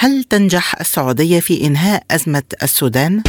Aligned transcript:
هل 0.00 0.24
تنجح 0.24 0.80
السعودية 0.80 1.40
في 1.40 1.66
إنهاء 1.66 2.02
أزمة 2.10 2.42
السودان؟ 2.62 3.22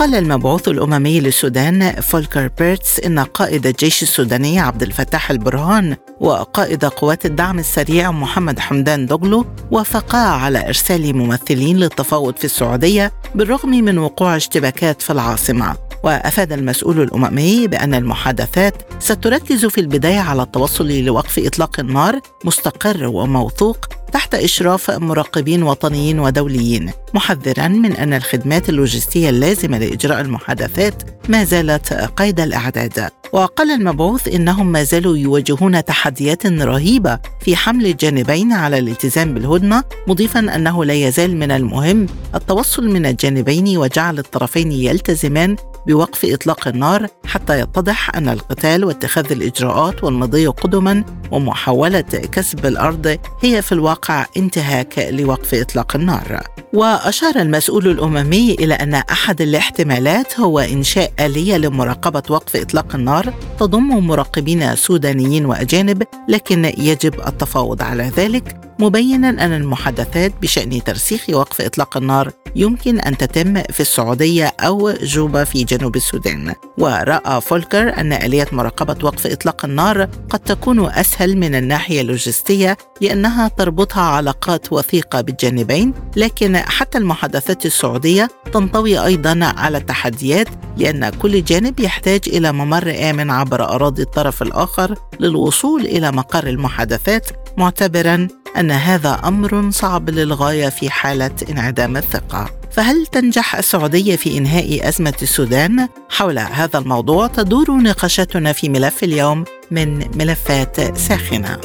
قال 0.00 0.14
المبعوث 0.14 0.68
الأممي 0.68 1.20
للسودان 1.20 1.92
فولكر 1.92 2.50
بيرتس 2.58 3.00
إن 3.00 3.18
قائد 3.18 3.66
الجيش 3.66 4.02
السوداني 4.02 4.60
عبد 4.60 4.82
الفتاح 4.82 5.30
البرهان 5.30 5.96
وقائد 6.20 6.84
قوات 6.84 7.26
الدعم 7.26 7.58
السريع 7.58 8.10
محمد 8.10 8.58
حمدان 8.58 9.06
دوغلو 9.06 9.46
وافقا 9.70 10.18
على 10.18 10.68
إرسال 10.68 11.16
ممثلين 11.16 11.76
للتفاوض 11.76 12.36
في 12.36 12.44
السعودية 12.44 13.12
بالرغم 13.34 13.70
من 13.70 13.98
وقوع 13.98 14.36
اشتباكات 14.36 15.02
في 15.02 15.10
العاصمة. 15.12 15.76
وأفاد 16.04 16.52
المسؤول 16.52 17.00
الأممي 17.00 17.66
بأن 17.66 17.94
المحادثات 17.94 18.74
ستركز 19.00 19.66
في 19.66 19.80
البداية 19.80 20.20
على 20.20 20.42
التوصل 20.42 20.92
لوقف 20.92 21.38
إطلاق 21.38 21.80
النار 21.80 22.20
مستقر 22.44 23.06
وموثوق 23.06 23.78
تحت 24.12 24.34
إشراف 24.34 24.90
مراقبين 24.90 25.62
وطنيين 25.62 26.18
ودوليين 26.18 26.92
محذرا 27.14 27.68
من 27.68 27.92
أن 27.92 28.14
الخدمات 28.14 28.68
اللوجستية 28.68 29.30
اللازمة 29.30 29.78
لإجراء 29.78 30.20
المحادثات 30.20 31.02
ما 31.28 31.44
زالت 31.44 31.92
قيد 31.92 32.40
الإعداد. 32.40 33.10
وقال 33.32 33.70
المبعوث 33.70 34.28
إنهم 34.28 34.72
ما 34.72 34.82
زالوا 34.84 35.16
يواجهون 35.16 35.84
تحديات 35.84 36.46
رهيبة 36.46 37.18
في 37.40 37.56
حمل 37.56 37.86
الجانبين 37.86 38.52
على 38.52 38.78
الالتزام 38.78 39.34
بالهدنة 39.34 39.84
مضيفا 40.06 40.40
أنه 40.40 40.84
لا 40.84 40.94
يزال 40.94 41.36
من 41.36 41.50
المهم 41.50 42.06
التوصل 42.34 42.88
من 42.88 43.06
الجانبين 43.06 43.76
وجعل 43.76 44.18
الطرفين 44.18 44.72
يلتزمان 44.72 45.56
بوقف 45.90 46.24
إطلاق 46.24 46.68
النار 46.68 47.06
حتى 47.26 47.60
يتضح 47.60 48.16
أن 48.16 48.28
القتال 48.28 48.84
واتخاذ 48.84 49.32
الإجراءات 49.32 50.04
والمضي 50.04 50.46
قدما 50.46 51.04
ومحاولة 51.30 52.00
كسب 52.00 52.66
الأرض 52.66 53.18
هي 53.42 53.62
في 53.62 53.72
الواقع 53.72 54.26
انتهاك 54.36 55.08
لوقف 55.10 55.54
إطلاق 55.54 55.96
النار. 55.96 56.42
وأشار 56.74 57.36
المسؤول 57.36 57.88
الأممي 57.88 58.54
إلى 58.54 58.74
أن 58.74 58.94
أحد 58.94 59.40
الاحتمالات 59.40 60.40
هو 60.40 60.58
إنشاء 60.58 61.12
آلية 61.20 61.56
لمراقبة 61.56 62.22
وقف 62.30 62.56
إطلاق 62.56 62.94
النار 62.94 63.34
تضم 63.58 64.06
مراقبين 64.06 64.76
سودانيين 64.76 65.46
وأجانب 65.46 66.02
لكن 66.28 66.64
يجب 66.64 67.14
التفاوض 67.28 67.82
على 67.82 68.10
ذلك 68.16 68.69
مبينا 68.80 69.28
أن 69.28 69.52
المحادثات 69.52 70.32
بشأن 70.42 70.84
ترسيخ 70.84 71.26
وقف 71.30 71.60
إطلاق 71.60 71.96
النار 71.96 72.30
يمكن 72.56 73.00
أن 73.00 73.16
تتم 73.16 73.62
في 73.62 73.80
السعودية 73.80 74.52
أو 74.60 74.92
جوبا 75.02 75.44
في 75.44 75.64
جنوب 75.64 75.96
السودان. 75.96 76.54
ورأى 76.78 77.40
فولكر 77.40 78.00
أن 78.00 78.12
آلية 78.12 78.46
مراقبة 78.52 79.04
وقف 79.04 79.26
إطلاق 79.26 79.64
النار 79.64 80.02
قد 80.04 80.38
تكون 80.38 80.90
أسهل 80.90 81.36
من 81.36 81.54
الناحية 81.54 82.00
اللوجستية 82.00 82.76
لأنها 83.00 83.48
تربطها 83.48 84.02
علاقات 84.02 84.72
وثيقة 84.72 85.20
بالجانبين 85.20 85.94
لكن 86.16 86.56
حتى 86.56 86.98
المحادثات 86.98 87.66
السعودية 87.66 88.28
تنطوي 88.52 89.04
أيضا 89.04 89.40
على 89.56 89.78
التحديات 89.78 90.48
لأن 90.76 91.08
كل 91.08 91.44
جانب 91.44 91.80
يحتاج 91.80 92.20
إلى 92.26 92.52
ممر 92.52 92.94
آمن 93.10 93.30
عبر 93.30 93.64
أراضي 93.64 94.02
الطرف 94.02 94.42
الآخر 94.42 94.94
للوصول 95.20 95.80
إلى 95.80 96.12
مقر 96.12 96.46
المحادثات 96.46 97.26
معتبرا 97.58 98.28
أن 98.56 98.70
هذا 98.70 99.20
أمر 99.24 99.70
صعب 99.70 100.10
للغاية 100.10 100.68
في 100.68 100.90
حالة 100.90 101.34
انعدام 101.50 101.96
الثقة. 101.96 102.50
فهل 102.70 103.06
تنجح 103.06 103.56
السعودية 103.56 104.16
في 104.16 104.38
إنهاء 104.38 104.88
أزمة 104.88 105.14
السودان؟ 105.22 105.88
حول 106.10 106.38
هذا 106.38 106.78
الموضوع 106.78 107.26
تدور 107.26 107.70
نقاشاتنا 107.70 108.52
في 108.52 108.68
ملف 108.68 109.04
اليوم 109.04 109.44
من 109.70 110.18
ملفات 110.18 110.98
ساخنة. 110.98 111.60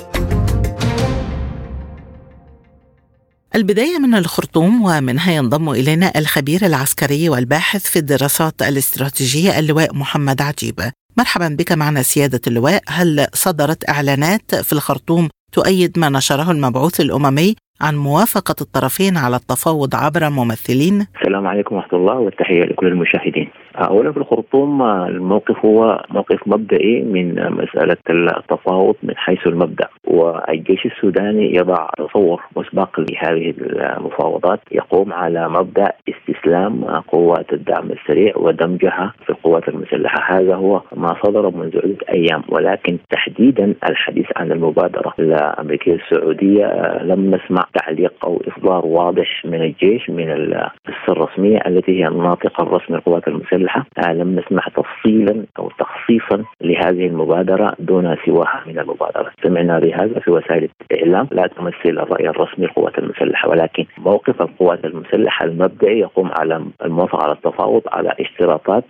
البداية 3.56 4.00
من 4.00 4.16
الخرطوم 4.16 4.82
ومنها 4.86 5.32
ينضم 5.32 5.70
إلينا 5.70 6.20
الخبير 6.20 6.66
العسكري 6.66 7.30
والباحث 7.30 7.84
في 7.84 8.00
الدراسات 8.00 8.62
الاستراتيجية 8.62 9.60
اللواء 9.60 9.96
محمد 9.96 10.42
عجيب. 10.42 10.92
مرحبا 11.18 11.48
بك 11.48 11.72
معنا 11.72 12.02
سيادة 12.02 12.42
اللواء. 12.48 12.84
هل 12.88 13.28
صدرت 13.34 13.90
إعلانات 13.90 14.56
في 14.56 14.74
الخرطوم 14.74 15.30
تؤيد 15.56 16.00
ما 16.00 16.10
نشره 16.10 16.52
المبعوث 16.52 17.02
الأممي 17.02 17.56
عن 17.82 17.96
موافقة 17.96 18.56
الطرفين 18.62 19.18
على 19.18 19.36
التفاوض 19.36 19.96
عبر 19.96 20.30
ممثلين؟ 20.30 21.08
السلام 21.22 21.48
عليكم 21.48 21.76
ورحمة 21.76 22.00
الله 22.00 22.16
والتحية 22.16 22.64
لكل 22.64 22.88
المشاهدين. 22.88 23.48
اولا 23.76 24.12
في 24.12 24.18
الخرطوم 24.18 24.82
الموقف 24.84 25.66
هو 25.66 26.04
موقف 26.10 26.48
مبدئي 26.48 27.02
من 27.02 27.36
مسألة 27.52 27.98
التفاوض 28.10 28.96
من 29.04 29.18
حيث 29.18 29.48
المبدأ. 29.48 29.88
والجيش 30.08 30.86
السوداني 30.86 31.56
يضع 31.56 31.90
تصور 31.98 32.44
مسبق 32.58 33.00
لهذه 33.00 33.54
المفاوضات 33.60 34.60
يقوم 34.72 35.14
على 35.14 35.50
مبدأ 35.50 35.92
استسلام 36.10 36.84
قوات 36.86 37.54
الدعم 37.54 37.92
السريع 37.92 38.34
ودمجها 38.38 39.14
في 39.26 39.30
القوات 39.30 39.70
المسلحة. 39.70 40.40
هذا 40.40 40.56
هو 40.56 40.82
ما 40.96 41.16
صدر 41.24 41.50
منذ 41.50 41.78
عدة 41.78 42.06
أيام 42.14 42.44
ولكن 42.50 42.98
تحديدا 43.10 43.74
الحديث 43.90 44.26
عن 44.36 44.52
المبادرة 44.52 45.14
الامريكيه 45.20 45.94
السعودية 45.94 46.66
لم 47.02 47.36
نسمع 47.36 47.66
تعليق 47.74 48.14
أو 48.26 48.42
إصدار 48.48 48.86
واضح 48.86 49.46
من 49.46 49.62
الجيش 49.62 50.10
من 50.10 50.32
القصة 50.32 51.10
الرسمية 51.10 51.60
التي 51.68 52.00
هي 52.04 52.08
الناطقة 52.08 52.64
الرسمي 52.64 52.96
للقوات 52.96 53.28
المسلحة. 53.28 53.65
المسلحه 53.66 54.14
لم 54.14 54.40
نسمع 54.40 54.64
تفصيلا 54.76 55.46
أو 55.60 55.70
تخصيصا 55.80 56.44
لهذه 56.62 57.08
المبادرة 57.08 57.76
دون 57.80 58.18
سواها 58.26 58.64
من 58.68 58.80
المبادرات، 58.80 59.32
سمعنا 59.44 59.80
بهذا 59.80 60.20
في 60.20 60.32
وسائل 60.32 60.70
الإعلام 60.92 61.28
لا 61.32 61.48
تمثل 61.48 62.00
الرأي 62.00 62.30
الرسمي 62.30 62.66
للقوات 62.66 63.00
المسلحة 63.00 63.50
ولكن 63.50 63.86
موقف 63.98 64.42
القوات 64.42 64.86
المسلحة 64.86 65.46
المبدئي 65.46 66.00
يقوم 66.00 66.32
على 66.40 66.66
الموافقة 66.84 67.24
على 67.24 67.32
التفاوض 67.32 67.82
على 67.92 68.16
اشتراطات 68.20 68.84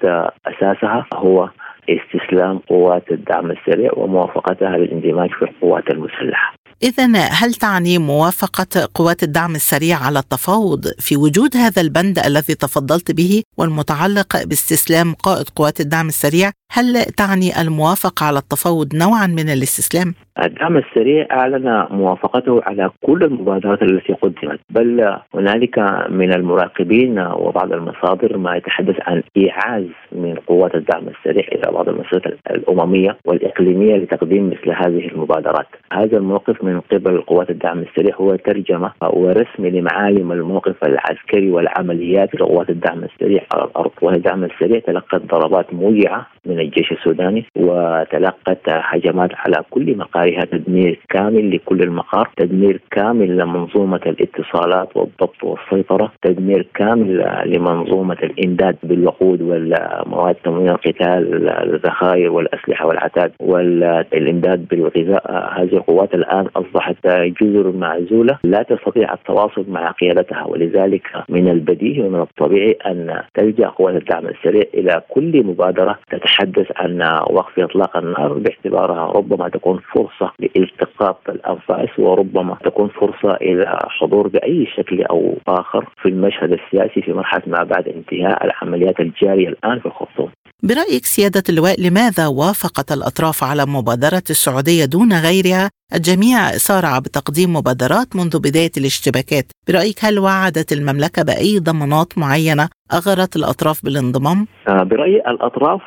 أساسها 0.47 1.05
هو 1.13 1.49
استسلام 1.89 2.57
قوات 2.57 3.11
الدعم 3.11 3.51
السريع 3.51 3.91
وموافقتها 3.97 4.77
للاندماج 4.77 5.29
في 5.29 5.41
القوات 5.41 5.91
المسلحة. 5.91 6.53
إذا 6.83 7.17
هل 7.17 7.53
تعني 7.53 7.97
موافقة 7.97 8.89
قوات 8.93 9.23
الدعم 9.23 9.55
السريع 9.55 9.97
على 9.97 10.19
التفاوض 10.19 10.87
في 10.99 11.17
وجود 11.17 11.57
هذا 11.57 11.81
البند 11.81 12.19
الذي 12.19 12.55
تفضلت 12.55 13.11
به 13.11 13.43
والمتعلق 13.57 14.43
باستسلام 14.43 15.13
قائد 15.13 15.49
قوات 15.49 15.81
الدعم 15.81 16.07
السريع 16.07 16.51
هل 16.75 17.03
تعني 17.17 17.61
الموافقة 17.61 18.25
على 18.25 18.39
التفاوض 18.39 18.95
نوعا 18.95 19.27
من 19.27 19.49
الاستسلام؟ 19.49 20.13
الدعم 20.43 20.77
السريع 20.77 21.27
أعلن 21.31 21.87
موافقته 21.91 22.61
على 22.63 22.89
كل 23.05 23.23
المبادرات 23.23 23.81
التي 23.81 24.13
قدمت 24.13 24.59
بل 24.69 25.17
هنالك 25.35 25.79
من 26.09 26.33
المراقبين 26.33 27.19
وبعض 27.19 27.73
المصادر 27.73 28.37
ما 28.37 28.55
يتحدث 28.55 28.95
عن 29.01 29.23
إيعاز 29.37 29.85
من 30.11 30.35
قوات 30.35 30.75
الدعم 30.75 31.03
السريع 31.07 31.47
إلى 31.47 31.71
بعض 31.71 31.89
المؤسسات 31.89 32.23
الأممية 32.51 33.17
والإقليمية 33.25 33.95
لتقديم 33.95 34.47
مثل 34.47 34.69
هذه 34.69 35.07
المبادرات 35.07 35.67
هذا 35.93 36.17
الموقف 36.17 36.63
من 36.63 36.79
قبل 36.79 37.21
قوات 37.21 37.49
الدعم 37.49 37.79
السريع 37.79 38.15
هو 38.15 38.35
ترجمة 38.35 38.91
ورسم 39.03 39.65
لمعالم 39.65 40.31
الموقف 40.31 40.75
العسكري 40.83 41.51
والعمليات 41.51 42.35
لقوات 42.35 42.69
الدعم 42.69 43.03
السريع 43.03 43.43
على 43.53 43.63
الأرض 43.63 43.91
والدعم 44.01 44.43
السريع 44.43 44.79
تلقت 44.79 45.21
ضربات 45.21 45.73
موجعة 45.73 46.27
من 46.45 46.59
الجيش 46.59 46.91
السوداني 46.91 47.45
وتلقت 47.57 48.61
هجمات 48.67 49.29
على 49.35 49.63
كل 49.69 49.97
مقارها 49.97 50.41
تدمير 50.51 50.99
كامل 51.09 51.55
لكل 51.55 51.81
المقار 51.81 52.29
تدمير 52.37 52.81
كامل 52.91 53.37
لمنظومة 53.37 54.01
الاتصالات 54.05 54.97
والضبط 54.97 55.43
والسيطرة 55.43 56.11
تدمير 56.21 56.67
كامل 56.73 57.41
لمنظومة 57.45 58.17
الإمداد 58.23 58.77
بالوقود 58.83 59.41
والمواد 59.41 60.35
تموين 60.35 60.69
القتال 60.69 61.49
الذخائر 61.49 62.31
والأسلحة 62.31 62.87
والعتاد 62.87 63.31
والإمداد 63.39 64.67
بالغذاء. 64.67 65.51
هذه 65.61 65.73
القوات 65.73 66.13
الآن 66.13 66.45
أصبحت 66.55 67.07
جزر 67.41 67.71
معزولة 67.71 68.37
لا 68.43 68.63
تستطيع 68.63 69.13
التواصل 69.13 69.65
مع 69.69 69.91
قيادتها 69.91 70.45
ولذلك 70.45 71.07
من 71.29 71.47
البديهي 71.47 72.01
ومن 72.01 72.21
الطبيعي 72.21 72.77
أن 72.85 73.21
تلجأ 73.33 73.67
قوات 73.67 73.95
الدعم 73.95 74.25
السريع 74.27 74.63
إلى 74.73 75.01
كل 75.09 75.43
مبادرة 75.43 75.99
تتحدث 76.35 76.67
عن 76.75 77.01
وقف 77.29 77.59
إطلاق 77.59 77.97
النار 77.97 78.33
باعتبارها 78.33 79.11
ربما 79.11 79.49
تكون 79.49 79.79
فرصة 79.93 80.31
لالتقاط 80.39 81.19
الأنفاس 81.29 81.99
وربما 81.99 82.57
تكون 82.65 82.89
فرصة 82.89 83.35
إلى 83.35 83.79
حضور 83.89 84.27
بأي 84.27 84.67
شكل 84.77 85.03
أو 85.03 85.37
آخر 85.47 85.89
في 86.01 86.09
المشهد 86.09 86.51
السياسي 86.51 87.01
في 87.01 87.13
مرحلة 87.13 87.43
ما 87.47 87.63
بعد 87.63 87.87
انتهاء 87.87 88.45
العمليات 88.45 88.99
الجارية 88.99 89.47
الآن 89.47 89.79
في 89.79 89.85
الخرطوم. 89.85 90.29
برأيك 90.63 91.05
سيادة 91.05 91.43
اللواء 91.49 91.81
لماذا 91.81 92.27
وافقت 92.27 92.91
الأطراف 92.91 93.43
على 93.43 93.65
مبادرة 93.65 94.23
السعودية 94.29 94.85
دون 94.85 95.13
غيرها 95.13 95.69
الجميع 95.93 96.39
سارع 96.51 96.99
بتقديم 96.99 97.53
مبادرات 97.55 98.15
منذ 98.15 98.39
بداية 98.39 98.71
الاشتباكات. 98.77 99.45
برأيك 99.67 100.05
هل 100.05 100.19
وعدت 100.19 100.71
المملكة 100.71 101.23
بأي 101.23 101.59
ضمانات 101.59 102.17
معينة 102.17 102.69
أغرت 102.93 103.35
الأطراف 103.35 103.85
بالانضمام؟ 103.85 104.47
آه، 104.67 104.83
برأيي 104.83 105.17
الأطراف 105.17 105.81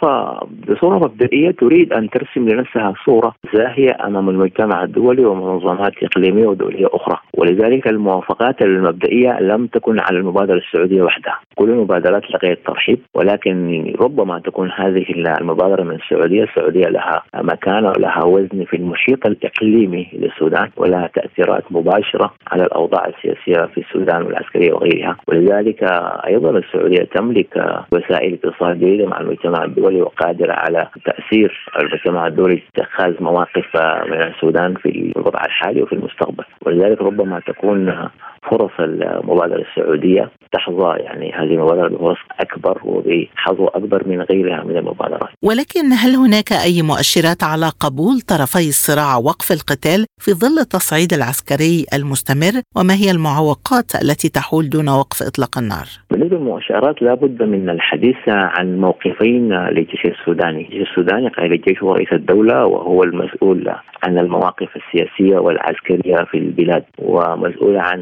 بصورة 0.69 0.99
مبدئية 0.99 1.51
تريد 1.51 1.93
أن 1.93 2.11
ترسم 2.11 2.49
لنفسها 2.49 2.95
صورة 3.07 3.35
زاهية 3.55 3.97
أمام 4.07 4.29
المجتمع 4.29 4.85
الدولي 4.85 5.25
ومنظمات 5.25 5.93
إقليمية 6.03 6.47
ودولية 6.47 6.87
أخرى. 6.87 7.19
ولذلك 7.35 7.87
الموافقات 7.87 8.63
المبدئية 8.63 9.41
لم 9.41 9.67
تكن 9.67 10.01
على 10.01 10.19
المبادرة 10.19 10.59
السعودية 10.59 11.03
وحدها. 11.03 11.41
كل 11.55 11.71
المبادرات 11.71 12.23
لقيت 12.31 12.67
ترحيب 12.67 12.99
ولكن 13.15 13.85
ربما 14.01 14.39
تكون 14.39 14.71
هذه 14.71 15.05
المبادرة 15.41 15.83
من 15.83 15.95
السعودية. 15.95 16.45
السعودية 16.45 16.89
لها 16.89 17.23
مكانة 17.35 17.89
ولها 17.89 18.25
وزن 18.25 18.65
في 18.65 18.77
المحيط 18.77 19.27
الإقليمي 19.27 19.88
للسودان 19.95 20.71
ولها 20.77 21.11
تأثيرات 21.15 21.65
مباشرة 21.71 22.35
على 22.47 22.63
الأوضاع 22.63 23.07
السياسية 23.07 23.67
في 23.75 23.81
السودان 23.81 24.23
والعسكرية 24.23 24.73
وغيرها. 24.73 25.17
ولذلك 25.29 25.83
أيضا 26.27 26.51
السعودية 26.51 27.05
تملك 27.15 27.83
وسائل 27.93 28.39
اتصال 28.45 28.81
جيدة 28.81 29.07
مع 29.07 29.21
المجتمع 29.21 29.65
الدولي 29.65 30.03
وقادرة 30.03 30.53
على 30.53 30.89
تأثير 31.05 31.69
المجتمع 31.81 32.27
الدولي 32.27 32.63
اتخاذ 32.77 33.23
مواقف 33.23 33.77
من 34.11 34.23
السودان 34.23 34.75
في 34.75 35.13
الوضع 35.17 35.41
الحالي 35.45 35.83
وفي 35.83 35.93
المستقبل. 35.93 36.45
ولذلك 36.67 37.03
ربما 37.03 37.41
تكون 37.41 38.09
فرص 38.51 38.71
المبادرة 38.81 39.65
السعودية 39.71 40.31
تحظى 40.53 40.99
يعني 40.99 41.33
هذه 41.33 41.55
المبادرة 41.55 41.89
بفرص 41.89 42.19
أكبر 42.41 42.81
وبحظوة 42.85 43.69
أكبر 43.75 44.09
من 44.09 44.23
غيرها 44.23 44.65
من 44.65 44.77
المبادرات. 44.77 45.29
ولكن 45.43 45.93
هل 45.93 46.15
هناك 46.15 46.53
أي 46.53 46.83
مؤشرات 46.83 47.43
على 47.43 47.73
قبول 47.81 48.21
طرفي 48.21 48.69
الصراع 48.69 49.17
وقف 49.17 49.53
القتال؟ 49.53 49.78
في 50.21 50.33
ظل 50.33 50.59
التصعيد 50.59 51.13
العسكري 51.13 51.87
المستمر 51.95 52.63
وما 52.77 52.95
هي 52.95 53.11
المعوقات 53.11 53.95
التي 54.03 54.29
تحول 54.29 54.71
دون 54.71 54.89
وقف 54.89 55.23
إطلاق 55.23 55.59
النار؟ 55.59 55.87
بالنسبة 56.11 56.37
للمؤشرات 56.37 57.03
لابد 57.03 57.43
من 57.43 57.71
الحديث 57.71 58.17
عن 58.29 58.79
موقفين 58.81 59.53
للجيش 59.53 60.03
السوداني 60.05 60.61
الجيش 60.65 60.89
السوداني 60.89 61.29
قائد 61.29 61.53
الجيش 61.53 61.83
هو 61.83 61.93
رئيس 61.93 62.13
الدولة 62.13 62.67
وهو 62.67 63.03
المسؤول 63.03 63.69
عن 64.03 64.19
المواقف 64.19 64.69
السياسية 64.77 65.39
والعسكرية 65.39 66.17
في 66.31 66.39
البلاد 66.39 66.85
ومسؤول 66.99 67.77
عن 67.77 68.01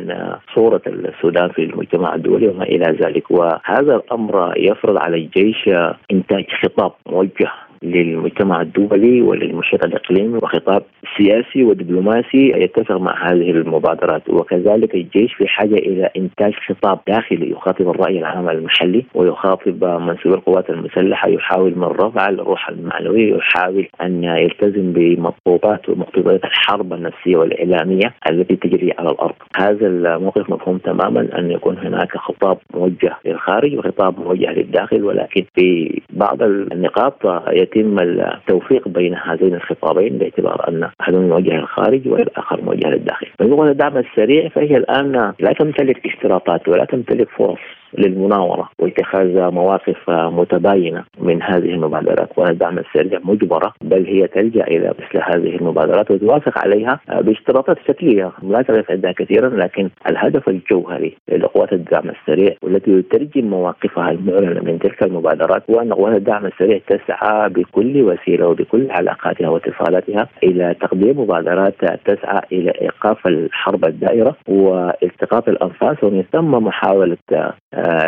صورة 0.54 0.82
السودان 0.86 1.48
في 1.48 1.62
المجتمع 1.62 2.14
الدولي 2.14 2.48
وما 2.48 2.64
إلى 2.64 2.98
ذلك 3.02 3.30
وهذا 3.30 3.96
الأمر 3.96 4.54
يفرض 4.56 4.96
على 4.98 5.16
الجيش 5.16 5.70
إنتاج 6.12 6.44
خطاب 6.62 6.92
موجه 7.06 7.50
للمجتمع 7.82 8.60
الدولي 8.60 9.22
وللمحيط 9.22 9.84
الإقليمي 9.84 10.38
وخطاب 10.38 10.82
سياسي 11.16 11.64
ودبلوماسي 11.64 12.52
يتفق 12.56 12.96
مع 12.96 13.30
هذه 13.30 13.50
المبادرات 13.50 14.28
وكذلك 14.28 14.94
الجيش 14.94 15.34
في 15.34 15.48
حاجة 15.48 15.74
إلى 15.74 16.10
إنتاج 16.16 16.52
خطاب 16.68 16.98
داخلي 17.08 17.50
يخاطب 17.50 17.88
الرأي 17.88 18.18
العام 18.18 18.48
المحلي 18.48 19.04
ويخاطب 19.14 19.84
منسوبي 19.84 20.34
القوات 20.34 20.70
المسلحة 20.70 21.28
يحاول 21.28 21.72
من 21.78 21.84
رفع 21.84 22.28
الروح 22.28 22.68
المعنوية 22.68 23.34
يحاول 23.36 23.88
أن 24.02 24.24
يلتزم 24.24 24.92
بمضبوطات 24.92 25.88
ومقتضيات 25.88 26.44
الحرب 26.44 26.92
النفسية 26.92 27.36
والإعلامية 27.36 28.14
التي 28.30 28.56
تجري 28.56 28.92
على 28.98 29.10
الأرض. 29.10 29.34
هذا 29.58 29.86
الموقف 29.86 30.50
مفهوم 30.50 30.78
تماما 30.78 31.38
أن 31.38 31.50
يكون 31.50 31.78
هناك 31.78 32.16
خطاب 32.16 32.58
موجه 32.74 33.16
للخارج 33.24 33.78
وخطاب 33.78 34.20
موجه 34.20 34.52
للداخل 34.52 35.04
ولكن 35.04 35.44
في 35.54 36.00
بعض 36.16 36.42
النقاط 36.42 37.44
يتم 37.52 37.98
التوفيق 37.98 38.88
بين 38.88 39.14
هذين 39.14 39.54
الخطابين 39.54 40.18
باعتبار 40.18 40.68
أن 40.68 40.88
احدهم 41.00 41.28
موجه 41.28 41.56
للخارج 41.56 42.08
والآخر 42.08 42.60
موجه 42.62 42.88
للداخل. 42.88 43.26
من 43.40 43.68
الدعم 43.68 43.96
السريع 43.98 44.48
فهي 44.48 44.76
الآن 44.76 45.32
لا 45.38 45.52
تمتلك 45.52 46.06
اشتراطات 46.06 46.68
ولا 46.68 46.84
تمتلك 46.84 47.28
فرص 47.28 47.58
للمناورة 47.98 48.68
واتخاذ 48.78 49.50
مواقف 49.50 50.10
متباينة 50.10 51.04
من 51.20 51.42
هذه 51.42 51.70
المبادرات. 51.70 52.28
والدعم 52.38 52.78
السريع 52.78 53.20
مجبرة 53.24 53.72
بل 53.80 54.06
هي 54.06 54.26
تلجأ 54.26 54.64
إلى 54.64 54.88
مثل 54.98 55.24
هذه 55.24 55.56
المبادرات 55.56 56.10
وتوافق 56.10 56.58
عليها 56.58 57.00
باشتراطات 57.20 57.76
شكلية. 57.88 58.32
لا 58.42 58.62
تغيب 58.62 58.84
عندها 58.90 59.12
كثيرا 59.12 59.48
لكن 59.48 59.90
الهدف 60.10 60.48
الجوهري 60.48 61.16
لقوات 61.28 61.72
الدعم 61.72 62.10
السريع 62.10 62.54
والتي 62.62 63.02
تترجم 63.02 63.50
مواقفها 63.50 64.10
المعلنة 64.10 64.60
من 64.60 64.78
تلك 64.78 65.02
المبادرات 65.02 65.62
هو 65.70 65.80
أن 65.80 65.92
قوات 65.92 66.16
الدعم 66.16 66.46
السريع 66.46 66.80
تسعى 66.86 67.48
بكل 67.48 68.02
وسيلة 68.02 68.48
وبكل 68.48 68.90
علاقاتها 68.90 69.48
واتصالاتها 69.48 70.28
إلى 70.42 70.74
تقديم 70.80 71.20
مبادرات 71.20 71.74
تسعى 72.04 72.40
إلى 72.52 72.70
إيقاف 72.80 73.26
الحرب 73.26 73.84
الدائرة 73.84 74.36
والتقاط 74.48 75.48
الأنفاس 75.48 76.04
ومن 76.04 76.24
ثم 76.32 76.50
محاولة 76.50 77.16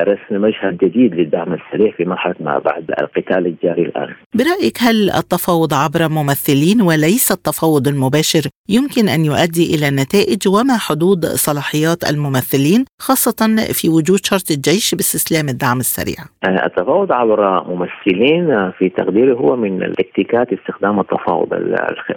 رسم 0.03 0.43
مشهد 0.43 0.77
جديد 0.77 1.15
للدعم 1.15 1.53
السريع 1.55 1.93
في 1.93 2.05
مرحلة 2.05 2.35
ما 2.41 2.59
بعد 2.59 2.91
القتال 3.01 3.47
الجاري 3.47 3.83
الآن. 3.83 4.15
برأيك 4.35 4.77
هل 4.81 5.11
التفاوض 5.11 5.75
عبر 5.75 6.09
ممثلين 6.09 6.83
وليس 6.83 7.33
التفاوض 7.33 7.89
المباشر 7.89 8.49
يمكن 8.69 9.09
أن 9.09 9.25
يؤدي 9.25 9.75
إلى 9.75 9.91
نتائج 9.91 10.49
وما 10.49 10.77
حدود 10.79 11.25
صلاحيات 11.25 12.11
الممثلين 12.11 12.85
خاصة 13.01 13.41
في 13.81 13.89
وجود 13.89 14.19
شرط 14.25 14.51
الجيش 14.51 14.95
باستسلام 14.95 15.49
الدعم 15.49 15.79
السريع؟ 15.79 16.19
آه، 16.45 16.67
التفاوض 16.67 17.13
عبر 17.13 17.65
ممثلين 17.73 18.71
في 18.71 18.89
تقديري 18.89 19.33
هو 19.33 19.57
من 19.57 19.83
التكتيكات 19.83 20.53
استخدام 20.53 21.01
التفاوض 21.01 21.49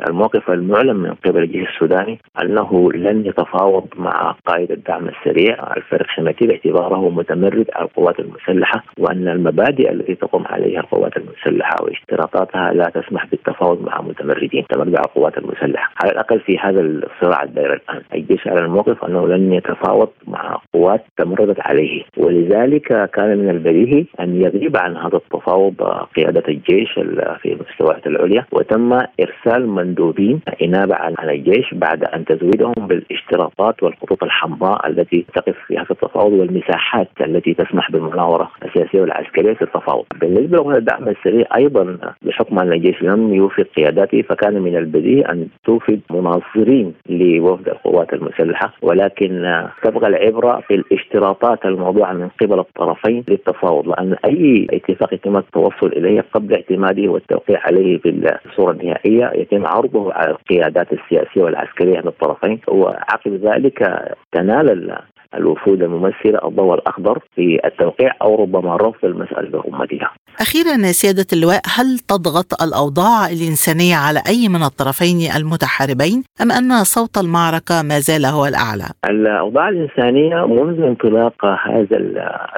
الموقف 0.10 0.50
المعلن 0.50 0.96
من 0.96 1.14
قبل 1.26 1.44
الجيش 1.44 1.68
السوداني 1.74 2.20
أنه 2.42 2.92
لن 2.92 3.26
يتفاوض 3.26 3.88
مع 3.96 4.36
قائد 4.46 4.72
الدعم 4.72 5.10
السريع 5.10 5.74
الفرق 5.78 6.08
حميتي 6.08 6.48
باعتباره 6.48 7.10
متمرد 7.10 7.51
تمرد 7.52 7.68
على 7.76 7.86
القوات 7.86 8.20
المسلحة 8.20 8.84
وأن 9.00 9.28
المبادئ 9.28 9.92
التي 9.92 10.16
تقوم 10.16 10.44
عليها 10.48 10.80
القوات 10.80 11.18
المسلحة 11.18 11.76
واشتراطاتها 11.82 12.74
لا 12.74 12.84
تسمح 12.84 13.26
بالتفاوض 13.26 13.82
مع 13.86 14.02
متمردين. 14.02 14.66
تمرد 14.70 14.96
على 14.96 15.06
القوات 15.06 15.38
المسلحة، 15.38 15.94
على 16.04 16.12
الأقل 16.12 16.40
في 16.40 16.58
هذا 16.58 16.82
الصراع 16.82 17.44
الدائر 17.44 17.74
الآن، 17.74 18.02
الجيش 18.14 18.48
على 18.48 18.60
الموقف 18.60 19.06
أنه 19.06 19.28
لن 19.28 19.54
يتفاوض 19.54 20.10
مع 20.28 20.58
قوات 20.74 21.06
تمردت 21.18 21.68
عليه، 21.68 22.04
ولذلك 22.18 23.10
كان 23.10 23.38
من 23.38 23.50
البديهي 23.50 24.06
أن 24.20 24.42
يغيب 24.42 24.78
عن 24.78 24.98
هذا 24.98 25.18
التفاوض 25.18 25.74
قيادة 26.16 26.44
الجيش 26.48 26.94
في 27.42 27.54
المستويات 27.54 28.08
العليا. 28.08 28.46
وتم 28.52 28.94
إرسال 28.94 29.70
مندوبين 29.70 30.40
إنابة 30.62 30.96
عن 30.96 31.30
الجيش 31.30 31.74
بعد 31.74 32.04
أن 32.04 32.26
تزويدهم 32.26 32.74
بالاشتراطات 32.88 33.84
والخطوط 33.84 34.24
الحمراء 34.24 34.90
التي 34.90 35.26
تقف 35.36 35.56
في 35.68 35.78
هذا 35.78 35.92
التفاوض 35.92 36.34
والمساحات 36.34 37.08
التي 37.36 37.54
تسمح 37.54 37.92
بالمناورة 37.92 38.52
السياسية 38.66 39.02
والعسكرية 39.02 39.54
في 39.54 39.62
التفاوض. 39.62 40.06
بالنسبة 40.22 40.74
للدعم 40.74 41.08
السريع 41.10 41.46
أيضا 41.56 41.98
بحكم 42.22 42.60
أن 42.60 42.74
الجيش 42.74 43.04
لم 43.04 43.34
يوفق 43.34 43.68
قياداته 43.78 44.22
فكان 44.22 44.62
من 44.62 44.78
البديهي 44.78 45.22
أن 45.22 45.48
توفد 45.66 46.00
مناصرين 46.10 46.94
لوفد 47.10 47.68
القوات 47.70 48.14
المسلحة 48.14 48.74
ولكن 48.82 49.62
تبقى 49.84 50.08
العبرة 50.10 50.60
في 50.68 50.74
الاشتراطات 50.76 51.66
الموضوعة 51.66 52.14
من 52.14 52.30
قبل 52.42 52.60
الطرفين 52.60 53.24
للتفاوض 53.30 53.88
لأن 53.88 54.16
أي 54.26 54.68
اتفاق 54.74 55.14
يتم 55.14 55.38
التوصل 55.38 55.88
إليه 55.88 56.26
قبل 56.34 56.54
اعتماده 56.54 57.12
والتوقيع 57.12 57.60
عليه 57.66 57.98
في 57.98 58.38
الصورة 58.46 58.72
النهائية 58.72 59.32
يتم 59.36 59.66
عرضه 59.66 60.14
على 60.14 60.32
القيادات 60.32 60.88
السياسية 60.94 61.42
والعسكرية 61.42 62.00
من 62.02 62.08
الطرفين 62.08 62.60
وعقب 62.68 63.34
ذلك 63.34 64.08
تنال 64.32 64.98
الوفود 65.36 65.84
الممثلة 65.84 66.48
الضوء 66.48 66.74
الأخضر 66.74 67.20
في 67.36 67.60
التوقيع 67.66 68.16
أو 68.22 68.42
ربما 68.42 68.76
رفض 68.76 69.06
المسألة 69.06 69.50
برمتها. 69.50 70.12
أخيرا 70.40 70.92
سيادة 70.92 71.26
اللواء 71.34 71.62
هل 71.76 72.00
تضغط 72.00 72.62
الأوضاع 72.64 73.26
الإنسانية 73.26 73.96
على 73.96 74.20
أي 74.28 74.50
من 74.50 74.64
الطرفين 74.64 75.18
المتحاربين 75.38 76.24
أم 76.42 76.52
أن 76.52 76.84
صوت 76.84 77.18
المعركة 77.18 77.82
ما 77.82 78.00
زال 78.00 78.26
هو 78.26 78.46
الأعلى؟ 78.46 78.88
الأوضاع 79.10 79.70
الإنسانية 79.70 80.46
منذ 80.46 80.82
انطلاق 80.82 81.46
هذا 81.46 81.98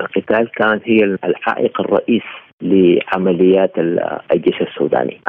القتال 0.01 0.51
كانت 0.55 0.81
هي 0.85 1.03
العائق 1.03 1.81
الرئيس 1.81 2.23
لعمليات 2.63 3.72
الجيش 4.34 4.62
السوداني. 4.62 5.20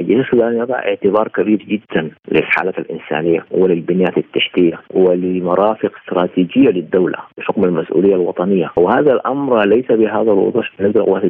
الجيش 0.00 0.26
السوداني 0.26 0.58
يضع 0.58 0.78
اعتبار 0.78 1.28
كبير 1.28 1.58
جدا 1.58 2.10
للحالة 2.28 2.74
الإنسانية 2.78 3.44
وللبنيات 3.50 4.18
التحتية 4.18 4.80
ولمرافق 4.94 5.92
استراتيجية 6.02 6.68
للدولة 6.70 7.18
بحكم 7.38 7.64
المسؤولية 7.64 8.14
الوطنية. 8.14 8.70
وهذا 8.76 9.12
الأمر 9.12 9.64
ليس 9.64 9.86
بهذا 9.92 10.32
الوضوح 10.32 10.70
بالنسبة 10.78 11.00
لقوات 11.00 11.22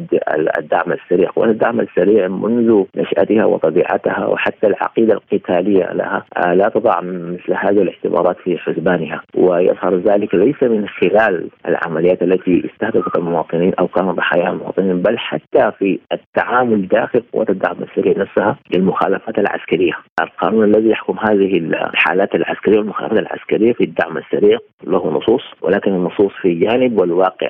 الدعم 0.59 0.91
السريع. 0.91 1.29
قوات 1.29 1.49
الدعم 1.49 1.79
السريع 1.79 2.27
منذ 2.27 2.83
نشأتها 2.95 3.45
وطبيعتها 3.45 4.25
وحتى 4.25 4.67
العقيدة 4.67 5.13
القتالية 5.13 5.93
لها. 5.93 6.25
آه، 6.37 6.53
لا 6.53 6.69
تضع 6.69 7.01
مثل 7.01 7.53
هذه 7.53 7.81
الاعتبارات 7.81 8.37
في 8.43 8.57
حسبانها. 8.57 9.21
ويظهر 9.35 9.95
ذلك 9.95 10.35
ليس 10.35 10.63
من 10.63 10.87
خلال 10.87 11.47
العمليات 11.67 12.21
التي 12.23 12.63
استهدفت 12.65 13.17
المواطنين 13.17 13.73
أو 13.79 13.87
كانوا 13.87 14.13
ضحايا 14.13 14.49
المواطنين 14.49 15.01
بل 15.01 15.17
حتى 15.17 15.40
في 15.79 15.99
التعامل 16.11 16.87
داخل 16.87 17.23
قوات 17.33 17.49
الدعم 17.49 17.75
السريع 17.83 18.13
نفسها 18.17 18.57
للمخالفات 18.75 19.39
العسكرية. 19.39 19.93
القانون 20.21 20.63
الذي 20.63 20.89
يحكم 20.89 21.17
هذه 21.19 21.57
الحالات 21.57 22.35
العسكرية 22.35 22.77
والمخالفات 22.77 23.19
العسكرية 23.19 23.73
في 23.73 23.83
الدعم 23.83 24.17
السريع 24.17 24.57
له 24.83 25.11
نصوص 25.11 25.43
ولكن 25.61 25.91
النصوص 25.91 26.31
في 26.41 26.53
جانب 26.53 26.99
والواقع 27.01 27.47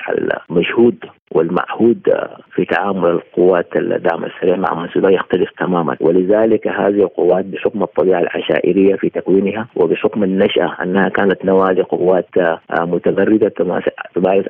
المشهود 0.50 0.95
والمعهود 1.31 2.00
في 2.55 2.65
تعامل 2.65 3.10
القوات 3.10 3.67
الدعم 3.75 4.25
السريع 4.25 4.55
مع 4.55 4.74
منسوبها 4.74 5.12
يختلف 5.12 5.50
تماما. 5.60 5.98
ولذلك 6.01 6.67
هذه 6.67 7.03
القوات 7.03 7.45
بحكم 7.45 7.83
الطبيعة 7.83 8.19
العشائرية 8.19 8.95
في 8.95 9.10
تكوينها 9.10 9.67
وبحكم 9.75 10.24
النشأة 10.24 10.77
أنها 10.83 11.10
كانت 11.10 11.45
نواه 11.45 11.71
لقوات 11.71 12.29
متغرده 12.79 13.50
تمارس 13.50 13.83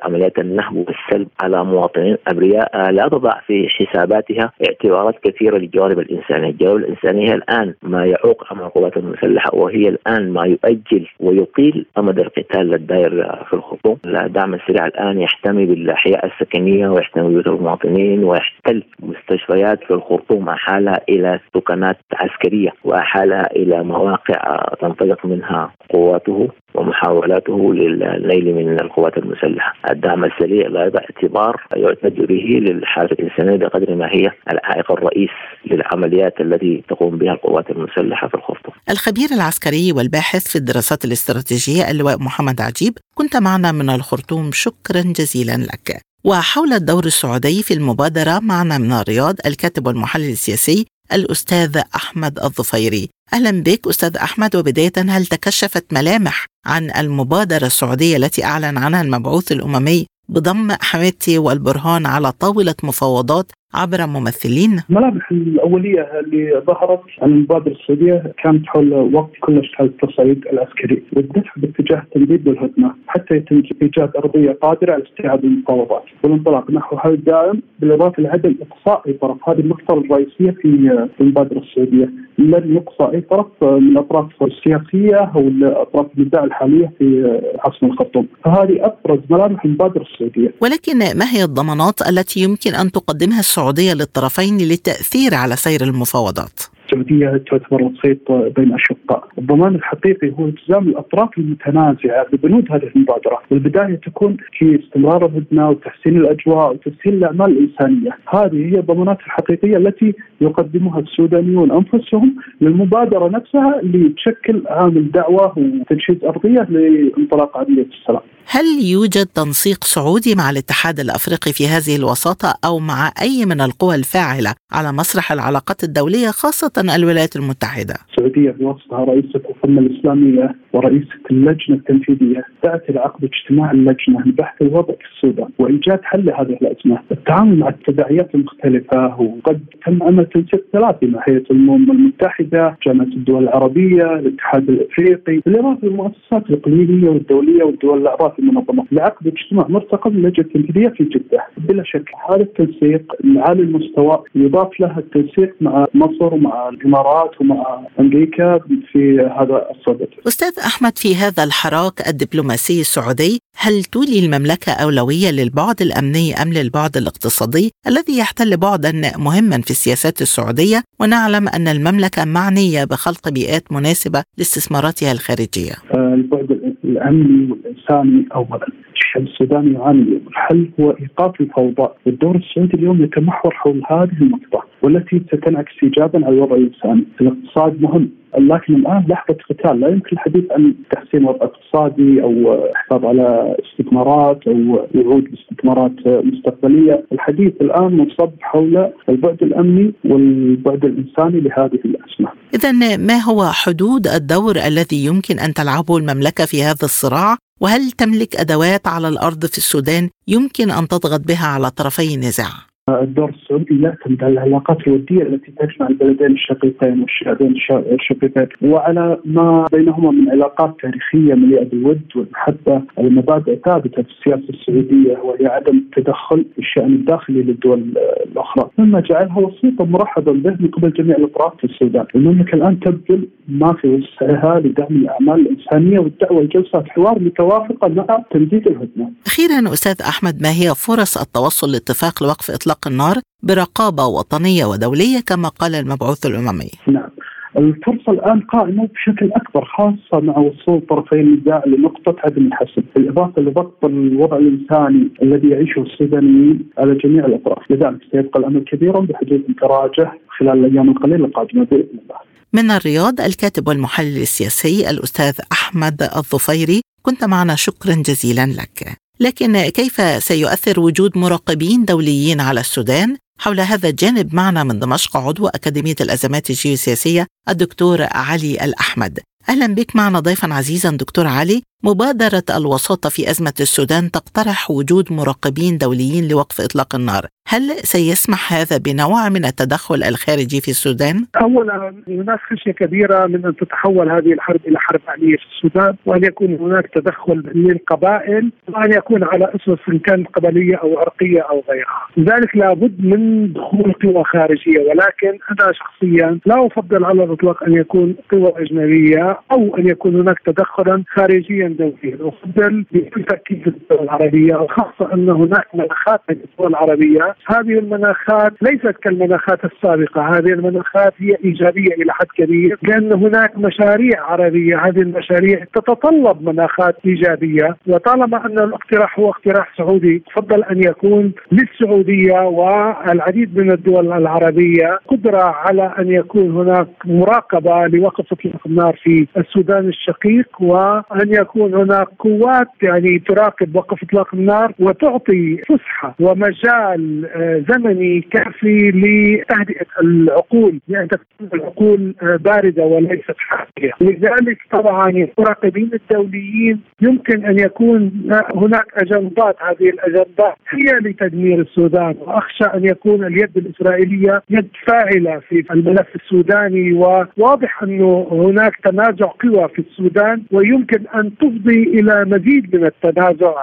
عمليات 0.02 0.38
النهب 0.38 0.76
والسلب 0.76 1.28
على 1.42 1.64
مواطنين 1.64 2.16
أبرياء 2.28 2.90
لا 2.90 3.08
تضع 3.08 3.31
في 3.46 3.68
حساباتها 3.68 4.52
اعتبارات 4.68 5.14
كثيرة 5.24 5.58
للجوانب 5.58 5.98
الانسانيه، 5.98 6.50
الجوانب 6.50 6.84
الإنسانية 6.84 7.34
الآن 7.34 7.74
ما 7.82 8.06
يعوق 8.06 8.44
عمل 8.50 8.62
القوات 8.62 8.96
المسلحة 8.96 9.54
وهي 9.54 9.88
الآن 9.88 10.32
ما 10.32 10.46
يؤجل 10.46 11.06
ويطيل 11.20 11.86
أمد 11.98 12.18
القتال 12.18 12.74
الدائر 12.74 13.44
في 13.48 13.52
الخرطوم، 13.54 13.96
الدعم 14.06 14.54
السريع 14.54 14.86
الآن 14.86 15.20
يحتمي 15.20 15.66
بالأحياء 15.66 16.26
السكنية 16.26 16.88
ويحتمي 16.88 17.28
بيوت 17.28 17.46
المواطنين 17.46 18.24
ويحتل 18.24 18.82
مستشفيات 19.00 19.84
في 19.84 19.90
الخرطوم 19.90 20.48
أحالها 20.48 21.00
إلى 21.08 21.40
سكنات 21.54 21.96
عسكرية 22.14 22.70
وأحالها 22.84 23.56
إلى 23.56 23.82
مواقع 23.82 24.58
تنطلق 24.80 25.26
منها 25.26 25.72
قواته. 25.90 26.48
ومحاولاته 26.74 27.74
للنيل 27.74 28.54
من 28.54 28.80
القوات 28.80 29.18
المسلحة، 29.18 29.74
الدعم 29.90 30.24
السريع 30.24 30.66
يضع 30.86 31.00
اعتبار 31.00 31.62
يعتد 31.76 32.14
به 32.14 32.60
للحاله 32.62 33.12
الإنسانية 33.12 33.56
بقدر 33.56 33.94
ما 33.94 34.06
هي 34.06 34.30
العائق 34.52 34.92
الرئيس 34.92 35.30
للعمليات 35.66 36.40
التي 36.40 36.84
تقوم 36.88 37.18
بها 37.18 37.32
القوات 37.32 37.70
المسلحة 37.70 38.28
في 38.28 38.34
الخرطوم. 38.34 38.74
الخبير 38.90 39.28
العسكري 39.32 39.92
والباحث 39.92 40.48
في 40.48 40.56
الدراسات 40.56 41.04
الاستراتيجية 41.04 41.90
اللواء 41.90 42.18
محمد 42.18 42.60
عجيب 42.60 42.98
كنت 43.14 43.36
معنا 43.36 43.72
من 43.72 43.90
الخرطوم 43.90 44.50
شكرا 44.52 45.00
جزيلا 45.00 45.56
لك. 45.56 46.02
وحول 46.24 46.72
الدور 46.72 47.04
السعودي 47.04 47.62
في 47.62 47.74
المبادرة 47.74 48.40
معنا 48.42 48.78
من 48.78 48.92
الرياض 48.92 49.34
الكاتب 49.46 49.86
والمحلل 49.86 50.30
السياسي 50.30 50.86
الأستاذ 51.12 51.80
أحمد 51.96 52.38
الظفيري. 52.38 53.08
أهلا 53.32 53.62
بك 53.62 53.88
أستاذ 53.88 54.16
أحمد 54.16 54.56
وبداية 54.56 54.92
هل 54.96 55.26
تكشفت 55.26 55.84
ملامح 55.92 56.46
عن 56.66 56.90
المبادرة 56.90 57.66
السعودية 57.66 58.16
التي 58.16 58.44
أعلن 58.44 58.78
عنها 58.78 59.02
المبعوث 59.02 59.52
الأممي 59.52 60.06
بضم 60.28 60.72
حميدتي 60.80 61.38
والبرهان 61.38 62.06
على 62.06 62.32
طاولة 62.32 62.74
مفاوضات 62.82 63.52
عبر 63.74 64.06
ممثلين؟ 64.06 64.82
الملامح 64.90 65.30
الأولية 65.32 66.20
اللي 66.20 66.62
ظهرت 66.66 67.00
عن 67.22 67.30
المبادرة 67.30 67.72
السعودية 67.72 68.32
كانت 68.42 68.66
حول 68.66 68.92
وقت 68.92 69.30
كل 69.40 69.58
اشكال 69.58 69.86
التصعيد 69.86 70.46
العسكري 70.52 71.02
والدفع 71.12 71.52
باتجاه 71.56 71.98
التمديد 71.98 72.48
والهدنة 72.48 72.94
حتى 73.06 73.34
يتم 73.36 73.62
إيجاد 73.82 74.16
أرضية 74.16 74.52
قادرة 74.52 74.92
على 74.92 75.02
استيعاب 75.02 75.44
المفاوضات 75.44 76.04
والانطلاق 76.22 76.70
نحو 76.70 76.96
هذا 76.96 77.14
الدائم 77.14 77.62
بالإضافة 77.80 78.22
لعدم 78.22 78.54
إقصاء 78.62 79.02
اي 79.06 79.12
طرف 79.12 79.48
هذه 79.48 79.60
النقطه 79.60 79.94
الرئيسية 79.94 80.50
في 80.50 81.08
المبادرة 81.20 81.58
السعودية 81.58 82.10
لن 82.38 82.76
يقصى 82.76 83.16
أي 83.16 83.20
طرف 83.20 83.46
من 83.62 83.88
الاطراف 83.88 84.26
السياسيه 84.42 85.16
أو 85.16 85.40
الأطراف 85.40 86.06
النزاع 86.18 86.44
الحالية 86.44 86.92
في 86.98 87.40
عاصمه 87.58 87.92
الخرطوم 87.92 88.26
فهذه 88.44 88.92
أبرز 89.04 89.20
ملامح 89.30 89.64
المبادره 89.64 90.02
السعودية 90.02 90.54
ولكن 90.60 90.98
ما 90.98 91.32
هي 91.32 91.44
الضمانات 91.44 92.02
التي 92.08 92.40
يمكن 92.40 92.74
أن 92.74 92.92
تقدمها 92.92 93.40
السعودية 93.40 93.92
للطرفين 93.92 94.58
للتأثير 94.58 95.34
على 95.34 95.56
سير 95.56 95.82
المفاوضات؟ 95.82 96.60
السعودية 96.92 97.42
تعتبر 97.50 97.82
وسيط 97.82 98.32
بين 98.32 98.68
الأشقاء، 98.68 99.28
الضمان 99.38 99.74
الحقيقي 99.74 100.32
هو 100.38 100.46
التزام 100.46 100.88
الأطراف 100.88 101.38
المتنازعة 101.38 102.26
ببنود 102.32 102.72
هذه 102.72 102.90
المبادرة، 102.96 103.38
والبداية 103.50 103.94
تكون 103.94 104.36
في 104.58 104.80
استمرار 104.84 105.26
الهدنة 105.26 105.70
وتحسين 105.70 106.16
الأجواء 106.16 106.70
وتسهيل 106.72 107.14
الأعمال 107.14 107.50
الإنسانية، 107.50 108.10
هذه 108.28 108.74
هي 108.74 108.78
الضمانات 108.78 109.18
الحقيقية 109.20 109.76
التي 109.76 110.14
يقدمها 110.40 111.00
السودانيون 111.00 111.70
أنفسهم 111.70 112.36
للمبادرة 112.60 113.28
نفسها 113.28 113.80
اللي 113.80 114.08
تشكل 114.08 114.62
عامل 114.68 115.10
دعوة 115.10 115.58
وتجهيز 115.58 116.24
أرضية 116.24 116.62
لانطلاق 116.62 117.58
عملية 117.58 117.86
السلام. 118.00 118.22
هل 118.46 118.64
يوجد 118.92 119.26
تنسيق 119.26 119.84
سعودي 119.84 120.34
مع 120.34 120.50
الاتحاد 120.50 121.00
الأفريقي 121.00 121.52
في 121.52 121.64
هذه 121.66 121.96
الوساطة 121.96 122.54
أو 122.64 122.78
مع 122.78 123.10
أي 123.22 123.46
من 123.46 123.60
القوى 123.60 123.94
الفاعلة 123.94 124.54
على 124.72 124.92
مسرح 124.92 125.32
العلاقات 125.32 125.84
الدولية 125.84 126.28
خاصة 126.28 126.72
الولايات 126.96 127.36
المتحدة؟ 127.36 127.94
السعودية 128.10 128.50
بوصفها 128.50 129.04
رئيسة 129.04 129.40
القمه 129.50 129.80
الإسلامية 129.80 130.54
ورئيسة 130.72 131.22
اللجنة 131.30 131.76
التنفيذية 131.76 132.44
دعت 132.64 132.90
إلى 132.90 133.00
عقد 133.00 133.24
اجتماع 133.24 133.70
اللجنة 133.70 134.20
لبحث 134.26 134.62
الوضع 134.62 134.94
في 134.94 135.06
السودان 135.14 135.48
وإيجاد 135.58 136.00
حل 136.02 136.24
لهذه 136.24 136.58
الأزمة، 136.62 136.98
التعامل 137.12 137.58
مع 137.58 137.68
التداعيات 137.68 138.34
المختلفة 138.34 139.20
وقد 139.20 139.60
تم 139.86 140.02
عمل 140.02 140.26
تنسيق 140.26 140.64
ثلاثي 140.72 141.06
مع 141.06 141.22
هيئة 141.28 141.44
الأمم 141.50 141.90
المتحدة، 141.90 142.76
جامعة 142.86 143.04
الدول 143.04 143.42
العربية، 143.42 144.14
الاتحاد 144.18 144.68
الأفريقي، 144.68 145.40
بالاضافه 145.46 145.86
للمؤسسات 145.86 146.50
الإقليمية 146.50 147.08
والدولية 147.08 147.64
والدول 147.64 147.98
الاعضاء 147.98 148.31
في 148.36 148.38
المنظمة 148.38 148.84
لعقد 148.92 149.26
اجتماع 149.26 149.66
مرتقب 149.68 150.12
للجنه 150.12 150.46
التنفيذيه 150.46 150.88
في 150.88 151.04
جدة، 151.04 151.46
بلا 151.58 151.82
شك 151.86 152.08
هذا 152.30 152.42
التنسيق 152.42 153.12
العالي 153.24 153.62
المستوى 153.62 154.22
يضاف 154.34 154.80
له 154.80 154.98
التنسيق 154.98 155.54
مع 155.60 155.86
مصر 155.94 156.34
ومع 156.34 156.68
الإمارات 156.68 157.40
ومع 157.40 157.86
أمريكا 158.00 158.60
في 158.92 159.20
هذا 159.38 159.66
الصدد. 159.70 160.08
أستاذ 160.28 160.52
أحمد 160.66 160.98
في 160.98 161.14
هذا 161.14 161.44
الحراك 161.44 162.08
الدبلوماسي 162.08 162.80
السعودي 162.80 163.38
هل 163.56 163.84
تولي 163.84 164.18
المملكة 164.24 164.72
أولوية 164.72 165.30
للبعد 165.30 165.82
الأمني 165.82 166.34
أم 166.42 166.52
للبعد 166.52 166.96
الاقتصادي 166.96 167.70
الذي 167.86 168.18
يحتل 168.18 168.56
بعدا 168.56 168.92
مهما 169.18 169.60
في 169.60 169.70
السياسات 169.70 170.22
السعودية 170.22 170.82
ونعلم 171.00 171.48
أن 171.48 171.68
المملكة 171.68 172.24
معنية 172.24 172.84
بخلق 172.84 173.28
بيئات 173.28 173.72
مناسبة 173.72 174.22
لاستثماراتها 174.38 175.12
الخارجية. 175.12 175.74
البعد 175.94 176.41
الامني 176.84 177.52
والانساني 177.52 178.26
اولا 178.34 178.66
الشعب 178.94 179.22
السوداني 179.22 179.74
يعاني 179.74 180.02
اليوم، 180.02 180.22
الحل 180.28 180.68
هو 180.80 180.90
إيقاف 180.90 181.40
الفوضى، 181.40 181.88
والدور 182.06 182.36
السعودي 182.36 182.74
اليوم 182.74 183.02
يتمحور 183.02 183.54
حول 183.54 183.82
هذه 183.90 184.16
النقطه 184.20 184.64
والتي 184.82 185.22
ستنعكس 185.32 185.72
ايجابا 185.82 186.26
على 186.26 186.34
الوضع 186.34 186.56
الإنساني، 186.56 187.04
الاقتصاد 187.20 187.82
مهم. 187.82 188.21
لكن 188.38 188.74
الآن 188.74 189.04
لحظة 189.08 189.36
قتال 189.50 189.80
لا 189.80 189.88
يمكن 189.88 190.12
الحديث 190.12 190.44
عن 190.50 190.74
تحسين 190.90 191.20
الوضع 191.20 191.36
الاقتصادي 191.36 192.22
أو 192.22 192.64
الحفاظ 192.64 193.04
على 193.04 193.56
استثمارات 193.64 194.46
أو 194.46 194.86
وعود 194.94 195.24
باستثمارات 195.24 195.92
مستقبلية، 196.06 197.06
الحديث 197.12 197.52
الآن 197.60 197.96
منصب 197.96 198.30
حول 198.40 198.92
البعد 199.08 199.42
الأمني 199.42 199.92
والبعد 200.04 200.84
الإنساني 200.84 201.40
لهذه 201.40 201.78
الازمه. 201.84 202.32
اذا 202.54 202.96
ما 202.96 203.18
هو 203.18 203.44
حدود 203.44 204.06
الدور 204.06 204.56
الذي 204.56 205.04
يمكن 205.04 205.38
أن 205.38 205.54
تلعبه 205.54 205.96
المملكة 205.96 206.44
في 206.44 206.62
هذا 206.62 206.84
الصراع؟ 206.84 207.36
وهل 207.60 207.90
تملك 207.90 208.36
أدوات 208.36 208.86
على 208.86 209.08
الأرض 209.08 209.46
في 209.46 209.58
السودان 209.58 210.08
يمكن 210.28 210.70
أن 210.70 210.88
تضغط 210.88 211.20
بها 211.28 211.46
على 211.46 211.70
طرفي 211.70 212.14
النزاع؟ 212.14 212.71
الدور 212.88 213.30
السعودي 213.30 213.82
يعتمد 213.82 214.24
على 214.24 214.32
العلاقات 214.32 214.86
الوديه 214.86 215.22
التي 215.22 215.52
تجمع 215.52 215.88
البلدين 215.88 216.32
الشقيقين 216.32 217.00
والشعبين 217.00 217.54
الشقيقين. 217.70 218.46
وعلى 218.62 219.18
ما 219.24 219.66
بينهما 219.72 220.10
من 220.10 220.30
علاقات 220.30 220.76
تاريخية 220.82 221.34
مليئة 221.34 221.64
بالود 221.64 222.00
والمحبة 222.16 222.82
المبادئ 222.98 223.58
ثابتة 223.64 224.02
في 224.02 224.08
السياسة 224.10 224.48
السعودية 224.50 225.18
وهي 225.18 225.46
عدم 225.46 225.78
التدخل 225.78 226.44
في 226.54 226.58
الشأن 226.58 226.94
الداخلي 226.94 227.42
للدول 227.42 227.94
الأخرى. 228.26 228.70
مما 228.78 229.00
جعلها 229.00 229.38
وسيطة 229.38 229.84
مرحبا 229.84 230.32
به 230.32 230.56
من 230.60 230.68
قبل 230.68 230.92
جميع 230.92 231.16
الأطراف 231.16 231.56
في 231.56 231.64
السودان، 231.64 232.06
المملكة 232.14 232.54
الآن 232.54 232.80
تبذل 232.80 233.28
ما 233.48 233.72
في 233.72 233.88
وسعها 233.88 234.60
لدعم 234.60 234.96
الأعمال 234.96 235.40
الإنسانية 235.40 235.98
والدعوة 235.98 236.42
لجلسات 236.42 236.88
حوار 236.88 237.18
متوافقة 237.18 237.88
مع 237.88 238.24
تمديد 238.30 238.66
الهدنة. 238.66 239.10
أخيرا 239.26 239.72
أستاذ 239.72 240.06
أحمد 240.08 240.42
ما 240.42 240.48
هي 240.48 240.74
فرص 240.74 241.16
التوصل 241.16 241.72
لاتفاق 241.72 242.22
لوقف 242.22 242.50
اطلاق 242.72 242.88
النار 242.88 243.16
برقابة 243.42 244.06
وطنية 244.06 244.64
ودولية 244.64 245.20
كما 245.26 245.48
قال 245.48 245.74
المبعوث 245.74 246.26
الأممي؟ 246.26 246.70
نعم. 246.88 247.10
الفرصة 247.58 248.12
الآن 248.12 248.40
قائمة 248.40 248.88
بشكل 248.94 249.30
أكبر 249.32 249.64
خاصة 249.64 250.20
مع 250.20 250.38
وصول 250.38 250.80
طرفي 250.90 251.20
النزاع 251.20 251.62
لنقطة 251.66 252.16
عدم 252.24 252.46
الحسم 252.46 252.82
بالإضافة 252.94 253.42
لضبط 253.42 253.84
الوضع 253.84 254.36
الإنساني 254.36 255.08
الذي 255.22 255.48
يعيشه 255.48 255.82
السودانيين 255.82 256.70
على 256.78 256.94
جميع 256.94 257.26
الأطراف. 257.26 257.70
لذلك 257.70 258.00
سيبقى 258.12 258.40
الأمر 258.40 258.60
كبيرا 258.60 259.00
بحدوث 259.00 259.40
تراجع 259.60 260.12
خلال 260.38 260.64
الأيام 260.64 260.90
القليلة 260.90 261.26
القادمة 261.26 261.64
بإذن 261.64 261.98
الله. 262.02 262.18
من 262.52 262.70
الرياض 262.70 263.20
الكاتب 263.20 263.68
والمحلل 263.68 264.22
السياسي 264.22 264.90
الأستاذ 264.90 265.34
أحمد 265.52 266.02
الظفيري 266.02 266.80
كنت 267.02 267.24
معنا 267.24 267.54
شكرا 267.54 267.94
جزيلا 267.94 268.46
لك. 268.46 269.01
لكن 269.22 269.68
كيف 269.68 270.24
سيؤثر 270.24 270.80
وجود 270.80 271.18
مراقبين 271.18 271.84
دوليين 271.84 272.40
على 272.40 272.60
السودان؟ 272.60 273.16
حول 273.38 273.60
هذا 273.60 273.88
الجانب 273.88 274.34
معنا 274.34 274.64
من 274.64 274.78
دمشق 274.78 275.16
عضو 275.16 275.46
أكاديمية 275.46 275.94
الأزمات 276.00 276.50
الجيوسياسية 276.50 277.26
الدكتور 277.48 278.02
علي 278.02 278.64
الأحمد. 278.64 279.18
أهلا 279.48 279.66
بك 279.66 279.96
معنا 279.96 280.20
ضيفا 280.20 280.54
عزيزا 280.54 280.90
دكتور 280.90 281.26
علي. 281.26 281.62
مبادرة 281.84 282.44
الوساطة 282.50 283.08
في 283.08 283.30
أزمة 283.30 283.54
السودان 283.60 284.10
تقترح 284.10 284.70
وجود 284.70 285.12
مراقبين 285.12 285.78
دوليين 285.78 286.28
لوقف 286.28 286.60
إطلاق 286.60 286.94
النار. 286.94 287.26
هل 287.52 287.70
سيسمح 287.70 288.52
هذا 288.52 288.78
بنوع 288.78 289.28
من 289.28 289.44
التدخل 289.44 290.02
الخارجي 290.02 290.60
في 290.60 290.68
السودان؟ 290.68 291.26
أولا 291.42 291.94
هناك 292.08 292.40
خشية 292.50 292.72
كبيرة 292.72 293.26
من 293.26 293.46
أن 293.46 293.56
تتحول 293.56 294.10
هذه 294.10 294.32
الحرب 294.32 294.60
إلى 294.66 294.78
حرب 294.78 295.00
أهلية 295.08 295.36
في 295.36 295.44
السودان 295.56 295.96
وأن 296.06 296.24
يكون 296.24 296.54
هناك 296.54 296.86
تدخل 296.94 297.42
للقبائل 297.54 298.52
وأن 298.68 298.92
يكون 298.92 299.24
على 299.24 299.52
أسس 299.54 299.78
إن 299.88 299.98
كانت 299.98 300.28
قبلية 300.28 300.76
أو 300.76 300.98
عرقية 300.98 301.40
أو 301.40 301.62
غيرها 301.68 302.06
لذلك 302.16 302.56
لابد 302.56 303.04
من 303.04 303.52
دخول 303.52 303.92
قوى 303.92 304.24
خارجية 304.24 304.80
ولكن 304.80 305.38
أنا 305.50 305.72
شخصيا 305.72 306.38
لا 306.46 306.66
أفضل 306.66 307.04
على 307.04 307.24
الإطلاق 307.24 307.64
أن 307.64 307.72
يكون 307.72 308.16
قوى 308.32 308.52
أجنبية 308.56 309.40
أو 309.52 309.76
أن 309.76 309.88
يكون 309.88 310.20
هناك 310.20 310.38
تدخلا 310.46 311.04
خارجيا 311.14 311.68
دوليا 311.68 312.18
أفضل 312.20 312.84
بكل 312.92 313.24
تأكيد 313.24 313.66
الدول 313.66 314.04
العربية 314.04 314.56
وخاصة 314.56 315.14
أن 315.14 315.28
هناك 315.30 315.66
مناخات 315.74 316.20
من 316.28 316.36
الدول 316.36 316.70
العربية 316.70 317.34
هذه 317.46 317.78
المناخات 317.78 318.52
ليست 318.62 318.96
كالمناخات 319.02 319.64
السابقة. 319.64 320.22
هذه 320.22 320.52
المناخات 320.52 321.14
هي 321.18 321.36
إيجابية 321.44 321.94
إلى 321.94 322.12
حد 322.12 322.26
كبير 322.36 322.78
لأن 322.82 323.12
هناك 323.12 323.58
مشاريع 323.58 324.22
عربية. 324.22 324.76
هذه 324.86 325.00
المشاريع 325.00 325.64
تتطلب 325.74 326.48
مناخات 326.48 326.96
إيجابية. 327.06 327.76
وطالما 327.86 328.46
أن 328.46 328.58
الاقتراح 328.58 329.18
هو 329.18 329.30
اقتراح 329.30 329.76
سعودي 329.76 330.22
تفضل 330.30 330.64
أن 330.64 330.78
يكون 330.78 331.32
للسعودية 331.52 332.40
والعديد 332.40 333.58
من 333.58 333.72
الدول 333.72 334.12
العربية 334.12 334.98
قدرة 335.08 335.42
على 335.42 335.94
أن 335.98 336.12
يكون 336.12 336.50
هناك 336.50 336.88
مراقبة 337.04 337.86
لوقف 337.86 338.32
إطلاق 338.32 338.66
النار 338.66 338.98
في 339.02 339.26
السودان 339.36 339.88
الشقيق 339.88 340.62
وأن 340.62 341.28
يكون 341.28 341.74
هناك 341.74 342.08
قوات 342.18 342.68
يعني 342.82 343.18
تراقب 343.18 343.76
وقف 343.76 344.02
إطلاق 344.02 344.34
النار 344.34 344.72
وتعطي 344.78 345.56
فسحة 345.56 346.14
ومجال 346.20 347.28
زمني 347.68 348.20
كافي 348.20 348.90
لتهدئة 348.90 349.86
العقول 350.02 350.78
لأن 350.88 351.08
تكون 351.08 351.48
العقول 351.54 352.14
باردة 352.22 352.84
وليست 352.84 353.34
حافية، 353.38 353.92
لذلك 354.00 354.58
طبعا 354.70 355.08
المراقبين 355.10 355.90
الدوليين 355.94 356.80
يمكن 357.02 357.44
أن 357.44 357.58
يكون 357.58 358.12
هناك 358.54 358.86
أجندات، 358.94 359.56
هذه 359.62 359.90
الأجندات 359.90 360.54
هي 360.68 360.98
لتدمير 361.00 361.60
السودان. 361.60 362.14
وأخشى 362.20 362.64
أن 362.64 362.84
يكون 362.84 363.24
اليد 363.24 363.56
الإسرائيلية 363.56 364.42
يد 364.50 364.68
فاعلة 364.86 365.38
في 365.48 365.64
الملف 365.70 366.08
السوداني. 366.14 366.92
وواضح 366.92 367.82
انه 367.82 368.28
هناك 368.30 368.76
تنازع 368.84 369.26
قوى 369.26 369.68
في 369.68 369.78
السودان 369.78 370.42
ويمكن 370.52 371.04
أن 371.14 371.36
تفضي 371.36 371.82
إلى 371.82 372.24
مزيد 372.24 372.76
من 372.76 372.84
التنازع 372.84 373.54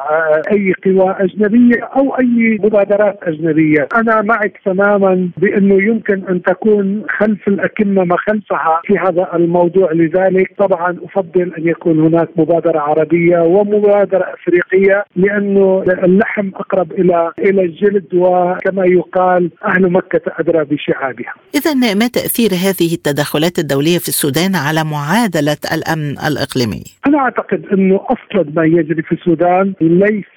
أي 0.51 0.73
قوى 0.85 1.15
أجنبية 1.19 1.83
أو 1.83 2.15
أي 2.15 2.57
مبادرات 2.63 3.19
أجنبية. 3.23 3.48
الأجنبية 3.49 3.87
أنا 3.95 4.21
معك 4.21 4.59
تماما 4.65 5.29
بأنه 5.37 5.83
يمكن 5.83 6.23
أن 6.29 6.41
تكون 6.41 7.03
خلف 7.17 7.47
الأكمة 7.47 8.03
ما 8.03 8.17
خلفها 8.17 8.81
في 8.85 8.97
هذا 8.97 9.29
الموضوع. 9.33 9.91
لذلك 9.91 10.53
طبعا 10.57 10.97
أفضل 11.03 11.53
أن 11.57 11.67
يكون 11.67 11.99
هناك 11.99 12.29
مبادرة 12.35 12.79
عربية 12.79 13.39
ومبادرة 13.39 14.25
أفريقية 14.33 15.03
لأنه 15.15 15.83
اللحم 16.03 16.49
أقرب 16.55 16.91
إلى 16.91 17.31
إلى 17.39 17.61
الجلد 17.61 18.05
وكما 18.13 18.85
يقال 18.85 19.49
أهل 19.65 19.91
مكة 19.91 20.21
أدرى 20.39 20.65
بشعابها. 20.65 21.33
إذا 21.55 21.73
ما 21.73 22.07
تأثير 22.07 22.49
هذه 22.49 22.93
التدخلات 22.93 23.59
الدولية 23.59 23.97
في 23.97 24.07
السودان 24.07 24.55
على 24.55 24.83
معادلة 24.83 25.57
الأمن 25.73 26.11
الإقليمي؟ 26.27 26.83
أنا 27.07 27.17
أعتقد 27.17 27.65
أنه 27.73 27.99
أصلا 28.09 28.45
ما 28.55 28.65
يجري 28.65 29.01
في 29.01 29.11
السودان 29.11 29.73
ليس 29.81 30.35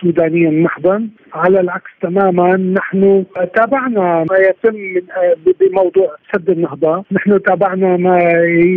سودانيا 0.00 0.50
محضا 0.50 1.08
على 1.34 1.60
العكس 1.60 1.90
تماما 2.02 2.53
نحن 2.56 3.24
تابعنا 3.54 4.24
ما 4.30 4.36
يتم 4.36 4.76
بموضوع 5.60 6.16
سد 6.32 6.50
النهضة، 6.50 7.04
نحن 7.12 7.42
تابعنا 7.42 7.96
ما 7.96 8.18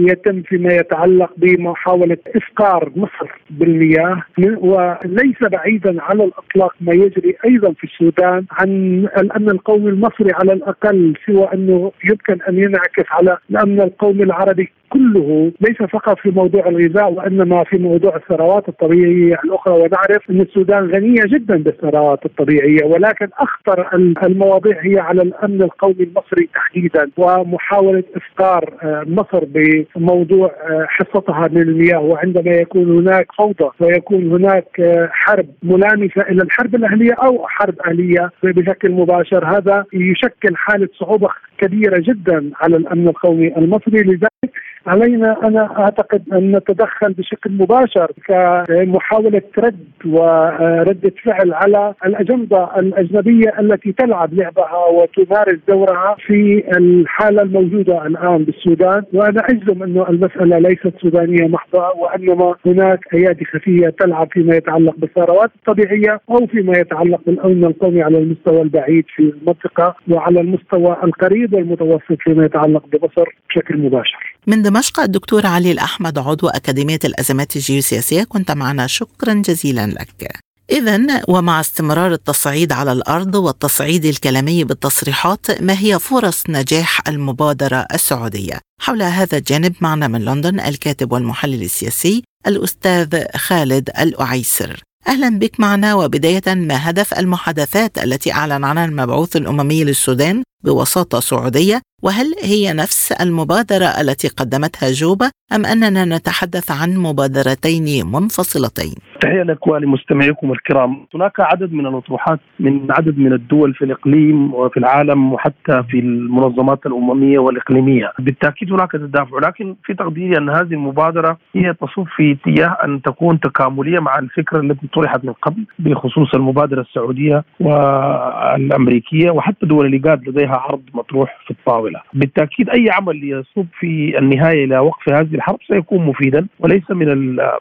يتم 0.09 0.41
فيما 0.41 0.73
يتعلق 0.73 1.31
بمحاولة 1.37 2.17
إفقار 2.35 2.91
مصر 2.95 3.31
بالمياه. 3.49 4.21
وليس 4.57 5.41
بعيدا 5.41 6.01
على 6.01 6.23
الإطلاق 6.23 6.75
ما 6.81 6.93
يجري 6.93 7.35
أيضا 7.45 7.71
في 7.71 7.83
السودان 7.83 8.45
عن 8.51 8.69
الامن 9.17 9.49
القومي 9.49 9.89
المصري 9.89 10.31
على 10.33 10.53
الأقل 10.53 11.13
سوى 11.25 11.49
أنه 11.53 11.91
يمكن 12.09 12.41
أن 12.49 12.57
ينعكس 12.57 13.05
على 13.11 13.37
الأمن 13.49 13.81
القومي 13.81 14.23
العربي. 14.23 14.71
كله 14.89 15.51
ليس 15.61 15.77
فقط 15.77 16.19
في 16.19 16.29
موضوع 16.29 16.67
الغذاء 16.67 17.13
وإنما 17.13 17.63
في 17.63 17.77
موضوع 17.77 18.15
الثروات 18.15 18.69
الطبيعية 18.69 19.39
الأخرى. 19.45 19.73
ونعرف 19.73 20.29
إن 20.29 20.41
السودان 20.41 20.91
غنية 20.91 21.21
جدا 21.27 21.57
بالثروات 21.63 22.25
الطبيعية 22.25 22.85
ولكن 22.85 23.27
أخطر 23.39 23.87
المواضيع 24.23 24.77
هي 24.81 24.99
على 24.99 25.21
الأمن 25.21 25.61
القومي 25.61 26.03
المصري 26.03 26.49
تحديدا 26.53 27.09
ومحاولة 27.17 28.03
إفطار 28.15 28.73
مصر 29.07 29.45
بموضوع 29.45 30.51
حصتها 30.87 31.47
من 31.51 31.61
المياه. 31.61 31.99
وعندما 31.99 32.51
يكون 32.51 32.97
هناك 32.97 33.27
فوضى 33.37 33.71
ويكون 33.79 34.31
هناك 34.31 34.81
حرب 35.11 35.45
ملامسة 35.63 36.21
إلى 36.21 36.43
الحرب 36.43 36.75
الأهلية 36.75 37.13
أو 37.13 37.47
حرب 37.47 37.75
اهليه 37.87 38.31
بشكل 38.43 38.91
مباشر 38.91 39.45
هذا 39.45 39.85
يشكل 39.93 40.55
حالة 40.55 40.87
صعوبة 40.99 41.29
كبيرة 41.57 41.97
جدا 41.99 42.51
على 42.61 42.77
الأمن 42.77 43.07
القومي 43.07 43.57
المصري. 43.57 44.01
لذلك 44.03 44.46
علينا 44.87 45.47
أنا 45.47 45.79
أعتقد 45.79 46.23
أن 46.33 46.55
نتدخل 46.55 47.13
بشكل 47.13 47.51
مباشر 47.51 48.11
كمحاولة 48.27 49.41
رد 49.57 49.87
ورده 50.05 51.11
فعل 51.23 51.53
على 51.53 51.93
الأجندة 52.05 52.69
الأجنبية 52.79 53.53
التي 53.59 53.91
تلعب 53.91 54.33
لعبها 54.33 54.85
وتمارس 54.85 55.59
دورها 55.67 56.15
في 56.19 56.63
الحالة 56.77 57.41
الموجودة 57.41 58.05
الآن 58.07 58.43
بالسودان 58.43 59.03
وأنا 59.13 59.41
أجزم 59.49 59.83
انه 59.83 60.09
المسألة 60.09 60.59
ليست 60.59 60.93
سودانية 61.01 61.47
محضة 61.47 61.89
وأنما 61.89 62.55
هناك 62.65 62.99
أيادي 63.13 63.45
خفية 63.45 63.89
تلعب 63.89 64.27
فيما 64.31 64.55
يتعلق 64.55 64.95
بالثروات 64.97 65.51
الطبيعية 65.55 66.19
أو 66.29 66.47
فيما 66.47 66.77
يتعلق 66.77 67.21
بالأمن 67.25 67.65
القومي 67.65 68.01
على 68.01 68.17
المستوى 68.17 68.61
البعيد 68.61 69.05
في 69.15 69.19
المنطقة 69.23 69.95
وعلى 70.11 70.41
المستوى 70.41 70.97
القريب 71.03 71.53
والمتوسط 71.53 72.17
فيما 72.19 72.45
يتعلق 72.45 72.83
بمصر 72.87 73.25
بشكل 73.49 73.77
مباشر. 73.77 74.36
من 74.47 74.61
دمشق 74.61 74.99
الدكتور 74.99 75.45
علي 75.45 75.71
الأحمد 75.71 76.17
عضو 76.17 76.47
أكاديمية 76.47 76.99
الأزمات 77.05 77.55
الجيوسياسية. 77.55 78.23
كنت 78.23 78.51
معنا. 78.51 78.87
شكرا 78.87 79.33
جزيلا 79.33 79.87
لك. 79.87 80.39
إذا 80.71 81.21
ومع 81.27 81.59
استمرار 81.59 82.13
التصعيد 82.13 82.71
على 82.71 82.91
الأرض 82.91 83.35
والتصعيد 83.35 84.05
الكلامي 84.05 84.63
بالتصريحات 84.63 85.61
ما 85.61 85.79
هي 85.79 85.99
فرص 85.99 86.43
نجاح 86.49 87.07
المبادرة 87.07 87.87
السعودية؟ 87.93 88.59
حول 88.81 89.01
هذا 89.01 89.37
الجانب 89.37 89.75
معنا 89.81 90.07
من 90.07 90.25
لندن 90.25 90.59
الكاتب 90.59 91.11
والمحلل 91.11 91.63
السياسي 91.63 92.23
الأستاذ 92.47 93.23
خالد 93.35 93.89
الأعيسر. 93.99 94.81
أهلا 95.07 95.39
بك 95.39 95.59
معنا. 95.59 95.95
وبداية 95.95 96.55
ما 96.55 96.89
هدف 96.89 97.13
المحادثات 97.13 97.97
التي 97.97 98.31
أعلن 98.31 98.63
عنها 98.63 98.85
المبعوث 98.85 99.35
الأممي 99.35 99.83
للسودان 99.83 100.43
بوساطة 100.63 101.19
سعودية 101.19 101.81
وهل 102.03 102.25
هي 102.43 102.73
نفس 102.73 103.11
المبادرة 103.11 103.85
التي 104.01 104.27
قدمتها 104.27 104.91
جوبا 104.91 105.31
أم 105.55 105.65
أننا 105.65 106.05
نتحدث 106.05 106.71
عن 106.81 106.97
مبادرتين 106.97 108.07
منفصلتين؟ 108.07 108.95
تحية 109.21 109.43
لك 109.43 109.67
ولمستمعيكم 109.67 110.51
الكرام 110.51 111.07
هناك 111.15 111.39
عدد 111.39 111.73
من 111.73 111.85
الأطروحات 111.85 112.39
من 112.59 112.91
عدد 112.91 113.17
من 113.17 113.33
الدول 113.33 113.73
في 113.73 113.85
الإقليم 113.85 114.53
وفي 114.53 114.77
العالم 114.77 115.33
وحتى 115.33 115.83
في 115.89 115.99
المنظمات 115.99 116.85
الأممية 116.85 117.39
والإقليمية 117.39 118.11
بالتأكيد 118.19 118.71
هناك 118.73 118.91
تدافع 118.91 119.39
لكن 119.47 119.75
في 119.83 119.93
تقديري 119.93 120.37
أن 120.37 120.49
هذه 120.49 120.73
المبادرة 120.73 121.37
هي 121.55 121.73
تصب 121.73 122.07
في 122.15 122.31
اتجاه 122.31 122.77
أن 122.83 123.01
تكون 123.01 123.39
تكاملية 123.39 123.99
مع 123.99 124.19
الفكرة 124.19 124.59
التي 124.59 124.87
طرحت 124.93 125.25
من 125.25 125.33
قبل 125.33 125.65
بخصوص 125.79 126.33
المبادرة 126.35 126.81
السعودية 126.81 127.43
والأمريكية 127.59 129.31
وحتى 129.31 129.65
دول 129.65 129.85
الإيجاد 129.85 130.29
لديها 130.29 130.46
عرض 130.55 130.81
مطروح 130.93 131.39
في 131.45 131.51
الطاولة 131.51 132.01
بالتأكيد 132.13 132.69
أي 132.69 132.89
عمل 132.91 133.23
يصب 133.23 133.67
في 133.79 134.17
النهاية 134.17 134.65
إلى 134.65 134.79
وقف 134.79 135.09
هذه 135.09 135.35
الحرب 135.35 135.59
سيكون 135.67 136.05
مفيدا 136.05 136.47
وليس 136.59 136.83
من 136.89 137.09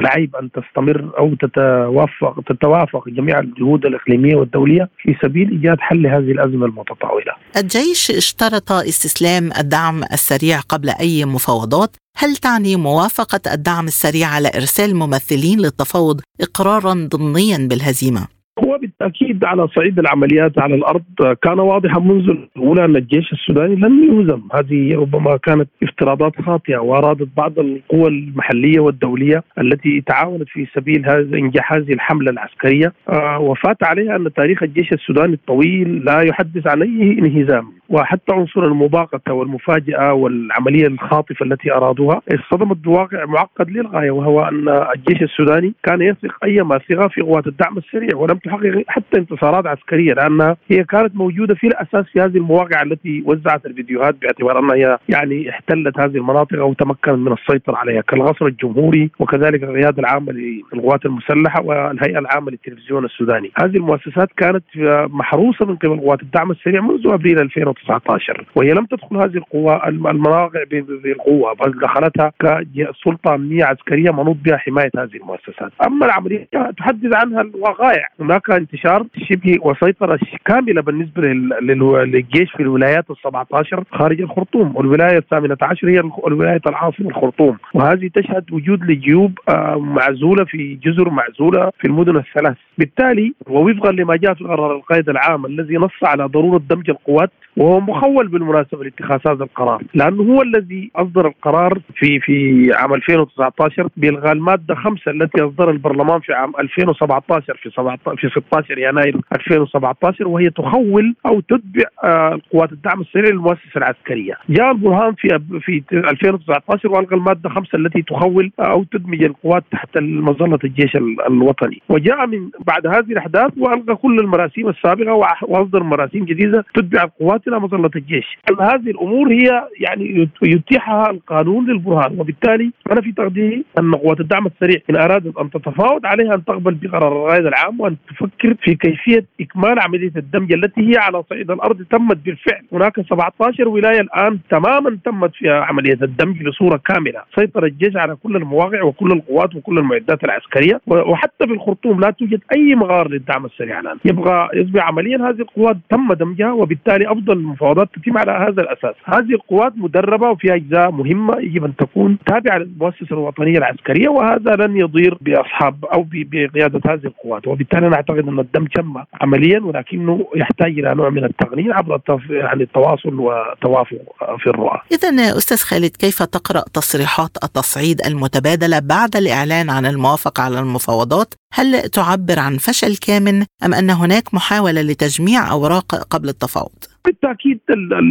العيب 0.01 0.37
أن 0.37 0.51
تستمر 0.51 1.11
أو 1.19 1.35
تتوافق 1.35 2.41
تتوافق 2.47 3.09
جميع 3.09 3.39
الجهود 3.39 3.87
الإقليمية 3.87 4.37
والدولية 4.37 4.89
في 4.99 5.17
سبيل 5.23 5.51
إيجاد 5.51 5.81
حل 5.81 6.03
لهذه 6.03 6.33
الأزمة 6.33 6.67
المتطاولة. 6.67 7.33
الجيش 7.57 8.11
اشترط 8.11 8.73
استسلام 8.73 9.51
الدعم 9.59 10.03
السريع 10.03 10.61
قبل 10.61 10.91
أي 11.01 11.25
مفاوضات، 11.25 11.97
هل 12.17 12.37
تعني 12.37 12.77
موافقة 12.77 13.41
الدعم 13.53 13.85
السريع 13.85 14.29
على 14.29 14.49
إرسال 14.55 14.97
ممثلين 14.97 15.59
للتفاوض 15.59 16.21
إقرارا 16.41 17.09
ضمنيا 17.13 17.69
بالهزيمة؟ 17.69 18.36
هو 18.65 18.79
بالتأكيد 18.79 19.45
على 19.45 19.69
صعيد 19.69 19.99
العمليات 19.99 20.59
على 20.59 20.75
الأرض 20.75 21.03
كان 21.43 21.59
واضحا 21.59 22.01
منذ 22.01 22.31
الاولى 22.31 22.85
أن 22.85 22.97
الجيش 22.97 23.33
السوداني 23.33 23.75
لن 23.75 24.05
يهزم، 24.05 24.43
هذه 24.55 24.97
ربما 24.97 25.37
كانت 25.37 25.69
افتراضات 25.83 26.43
خاطئة 26.43 26.79
وأرادت 26.79 27.29
بعض 27.37 27.59
القوى 27.59 28.09
المحلية 28.09 28.81
والدولية 28.81 29.45
التي 29.59 30.01
تعاونت 30.01 30.49
في 30.49 30.67
سبيل 30.75 31.07
هذا 31.07 31.37
إنجاح 31.37 31.73
هذه 31.73 31.93
الحملة 31.93 32.31
العسكرية. 32.31 32.93
آه، 33.09 33.39
وفات 33.41 33.85
عليها 33.85 34.17
أن 34.17 34.33
تاريخ 34.33 34.63
الجيش 34.63 34.93
السوداني 34.93 35.35
الطويل 35.35 36.05
لا 36.05 36.21
يحدث 36.21 36.67
عن 36.67 36.83
أي 36.83 37.19
انهزام. 37.19 37.76
وحتى 37.89 38.33
عنصر 38.35 38.65
المباغته 38.65 39.33
والمفاجاه 39.33 40.13
والعملية 40.13 40.87
الخاطفة 40.87 41.47
التي 41.47 41.73
أرادوها 41.73 42.23
اصطدمت 42.29 42.77
بواقع 42.77 43.25
معقد 43.25 43.71
للغاية 43.71 44.11
وهو 44.11 44.43
أن 44.43 44.69
الجيش 44.69 45.23
السوداني 45.23 45.75
كان 45.83 46.03
يثق 46.03 46.45
ايما 46.45 46.79
ثقه 46.79 47.09
في 47.09 47.21
قوات 47.21 47.47
الدعم 47.47 47.79
السريع 47.79 48.17
ولم 48.17 48.39
تحقق 48.39 48.85
حتى 48.89 49.19
انتصارات 49.19 49.67
عسكرية 49.67 50.15
لانها 50.15 50.57
هي 50.69 50.85
كانت 50.85 51.17
موجودة 51.17 51.55
في 51.55 51.67
الأساس 51.67 52.05
في 52.13 52.21
هذه 52.21 52.37
المواقع 52.37 52.83
التي 52.83 53.23
وزعت 53.27 53.67
الفيديوهات 53.67 54.15
باعتبار 54.23 54.59
أنها 54.59 54.75
هي 54.75 54.99
يعني 55.09 55.51
احتلت 55.51 55.99
هذه 55.99 56.17
المناطق 56.17 56.59
أو 56.59 56.73
تمكنت 56.75 57.09
من 57.09 57.33
السيطرة 57.33 57.77
عليها 57.77 58.01
كالغصر 58.01 58.47
الجمهوري 58.47 59.11
وكذلك 59.19 59.63
القياده 59.63 60.01
العامة 60.01 60.33
للقوات 60.33 61.07
المسلحة 61.07 61.63
والهيئة 61.63 62.19
العامة 62.19 62.51
للتلفزيون 62.51 63.05
السوداني، 63.05 63.51
هذه 63.61 63.77
المؤسسات 63.77 64.29
كانت 64.37 64.65
محروسة 65.11 65.67
من 65.67 65.77
قبل 65.77 66.01
قوات 66.01 66.23
الدعم 66.23 66.51
السريع 66.51 66.81
منذ 66.81 67.07
أبريل 67.07 67.39
2019 67.77 68.45
وهي 68.55 68.71
لم 68.71 68.87
تدخل 68.87 69.17
هذه 69.17 69.37
القوى 69.37 69.81
المواقع 69.89 70.65
بالقوة 71.05 71.55
بل 71.55 71.81
دخلتها 71.81 72.33
كسلطه 72.41 73.35
أمنية 73.35 73.65
عسكرية 73.65 74.11
منوط 74.11 74.37
بها 74.45 74.57
حماية 74.57 74.91
هذه 74.97 75.17
المؤسسات، 75.17 75.73
أما 75.87 76.07
العملية 76.07 76.49
تحدث 76.79 77.15
عنها 77.15 77.41
الوقائع. 77.41 78.09
هناك 78.21 78.51
انتشار 78.51 79.07
شبه 79.29 79.59
وسيطرة 79.63 80.19
كاملة 80.45 80.83
بالنسبة 80.83 81.23
للجيش 81.23 82.53
في 82.53 82.63
الولايات 82.63 83.11
ال 83.11 83.17
17 83.25 83.85
خارج 83.93 84.21
الخرطوم. 84.21 84.77
والولاية 84.77 85.19
الثامنة 85.19 85.57
عشر 85.63 85.89
هي 85.89 86.01
الولاية 86.27 86.61
العاصمة 86.67 87.09
الخرطوم. 87.09 87.57
وهذه 87.75 88.11
تشهد 88.15 88.53
وجود 88.53 88.83
لجيوب 88.83 89.39
آه، 89.49 89.77
معزولة 89.79 90.45
في 90.45 90.75
جزر 90.75 91.11
معزولة 91.11 91.71
في 91.79 91.87
المدن 91.87 92.17
الثلاث. 92.17 92.57
بالتالي 92.79 93.35
ووفقا 93.47 93.93
لما 93.93 94.17
جاء 94.17 94.35
في 94.35 94.45
قرار 94.45 94.77
القائد 94.77 95.09
العام 95.09 95.47
الذي 95.47 95.77
نص 95.77 96.05
على 96.05 96.25
ضرورة 96.25 96.63
دمج 96.71 96.91
القوات 96.91 97.31
وهو 97.67 97.81
مخول 97.81 98.29
بالمناسبة 98.29 98.85
لاتخاذ 98.85 99.21
هذا 99.27 99.45
القرار 99.45 99.83
لأنه 99.95 100.23
هو 100.23 100.43
الذي 100.43 100.91
أصدر 100.97 101.27
القرار 101.27 101.81
في 101.95 102.21
في 102.21 102.69
عام 102.75 102.95
2019 102.95 103.89
بإلغاء 103.97 104.33
المادة 104.33 104.75
خمسة 104.75 105.11
التي 105.11 105.43
أصدرها 105.43 105.71
البرلمان 105.71 106.21
في 106.21 106.33
عام 106.33 106.53
2017 106.61 107.57
في 107.63 107.71
17 107.71 108.17
في 108.17 108.29
16 108.29 108.79
يناير 108.79 109.21
2017 109.33 110.29
وهي 110.29 110.51
تخول 110.51 111.15
أو 111.27 111.41
تتبع 111.41 111.85
آه، 112.05 112.41
قوات 112.53 112.73
الدعم 112.73 113.01
السريع 113.01 113.31
للمؤسسة 113.31 113.77
العسكرية. 113.77 114.35
جاء 114.49 114.71
البرهان 114.71 115.15
في 115.15 115.29
في 115.61 115.83
2019 115.93 116.89
وألغى 116.89 117.17
المادة 117.17 117.49
خمسة 117.49 117.79
التي 117.79 118.03
تخول 118.03 118.53
أو 118.61 118.85
تدمج 118.85 119.23
القوات 119.23 119.65
تحت 119.73 119.99
مظلة 119.99 120.59
الجيش 120.65 120.97
الوطني، 121.29 121.83
وجاء 121.89 122.27
من 122.27 122.51
بعد 122.67 122.87
هذه 122.87 123.13
الأحداث 123.13 123.53
وألغى 123.59 123.95
كل 123.95 124.19
المراسيم 124.21 124.69
السابقة 124.69 125.13
وأصدر 125.43 125.83
مراسيم 125.83 126.25
جديدة 126.25 126.65
تتبع 126.75 127.03
القوات 127.03 127.49
مظلة 127.59 127.91
الجيش. 127.97 128.39
هذه 128.61 128.91
الأمور 128.91 129.33
هي 129.33 129.69
يعني 129.81 130.29
يتيحها 130.43 131.11
القانون 131.11 131.67
للبرهان؟ 131.67 132.21
وبالتالي 132.21 132.71
أنا 132.93 133.01
في 133.01 133.13
تقديري 133.13 133.65
أن 133.79 133.95
قوات 133.95 134.21
الدعم 134.21 134.47
السريع 134.47 134.81
إن 134.91 134.97
ارادت 134.97 135.39
أن 135.39 135.51
تتفاوض 135.51 136.07
عليها 136.07 136.35
أن 136.35 136.45
تقبل 136.45 136.75
بقرار 136.75 137.13
الرائد 137.13 137.47
العام 137.47 137.81
وأن 137.81 137.97
تفكر 138.09 138.55
في 138.63 138.75
كيفية 138.75 139.25
إكمال 139.41 139.81
عملية 139.81 140.13
الدمج 140.17 140.53
التي 140.53 140.81
هي 140.81 140.97
على 140.99 141.23
صعيد 141.31 141.51
الأرض 141.51 141.83
تمت 141.91 142.17
بالفعل. 142.17 142.63
هناك 142.73 143.01
17 143.01 143.69
ولاية 143.69 144.01
الآن 144.01 144.39
تماما 144.51 144.99
تمت 145.05 145.35
فيها 145.35 145.61
عملية 145.61 145.99
الدمج 146.03 146.49
بصورة 146.49 146.77
كاملة. 146.77 147.23
سيطر 147.39 147.65
الجيش 147.65 147.97
على 147.97 148.17
كل 148.23 148.37
المواقع 148.37 148.83
وكل 148.83 149.13
القوات 149.13 149.55
وكل 149.57 149.79
المعدات 149.79 150.25
العسكرية. 150.25 150.81
وحتى 150.87 151.47
في 151.47 151.53
الخرطوم 151.53 152.01
لا 152.01 152.11
توجد 152.11 152.41
أي 152.57 152.75
مغار 152.75 153.09
للدعم 153.09 153.47
السريع 153.47 153.81
الآن. 153.81 153.97
يبغى 154.05 154.49
يصبح 154.55 154.87
عمليا 154.89 155.17
هذه 155.17 155.41
القوات 155.41 155.77
تم 155.91 156.13
دمجها 156.13 156.53
وبالتالي 156.53 157.13
أفضل 157.13 157.39
المفاوضات 157.47 157.89
تتم 157.95 158.19
على 158.19 158.33
هذا 158.33 158.63
الأساس، 158.63 158.95
هذه 159.05 159.35
القوات 159.35 159.73
مدربة 159.77 160.31
وفيها 160.31 160.55
أجزاء 160.55 160.91
مهمة 160.91 161.39
يجب 161.39 161.65
أن 161.65 161.77
تكون 161.77 162.19
تابعة 162.27 162.59
للمؤسسة 162.59 163.13
الوطنية 163.13 163.59
العسكرية 163.59 164.09
وهذا 164.09 164.57
لن 164.57 164.77
يضير 164.77 165.19
بأصحاب 165.21 165.85
أو 165.85 166.07
بقيادة 166.11 166.81
هذه 166.87 167.05
القوات، 167.05 167.47
وبالتالي 167.47 167.87
أنا 167.87 167.97
اعتقد 167.97 168.29
أن 168.29 168.39
الدمج 168.39 168.69
تم 168.69 168.95
عمليا 169.21 169.61
ولكنه 169.61 170.27
يحتاج 170.37 170.79
إلى 170.79 170.95
نوع 170.95 171.11
من 171.11 171.25
التقنين 171.25 171.73
عبر 171.73 172.01
يعني 172.31 172.63
التواصل 172.63 173.15
والتوافق 173.15 173.99
في 174.39 174.47
الرؤى. 174.47 174.81
اذا 174.93 175.39
أستاذ 175.39 175.59
خالد 175.59 175.97
كيف 175.97 176.23
تقرأ 176.23 176.65
تصريحات 176.75 177.31
التصعيد 177.45 178.01
المتبادلة 178.07 178.79
بعد 178.79 179.17
الإعلان 179.17 179.71
عن 179.71 179.87
الموافقة 179.87 180.43
على 180.43 180.61
المفاوضات؟ 180.61 181.35
هل 181.53 181.83
تعبر 181.83 182.39
عن 182.39 182.57
فشل 182.57 182.97
كامن 182.97 183.45
أم 183.65 183.75
أن 183.75 183.91
هناك 183.91 184.35
محاولة 184.35 184.83
لتجميع 184.83 185.51
أوراق 185.51 185.95
قبل 185.95 186.29
التفاوض؟ 186.29 186.79
بالتأكيد 187.07 187.61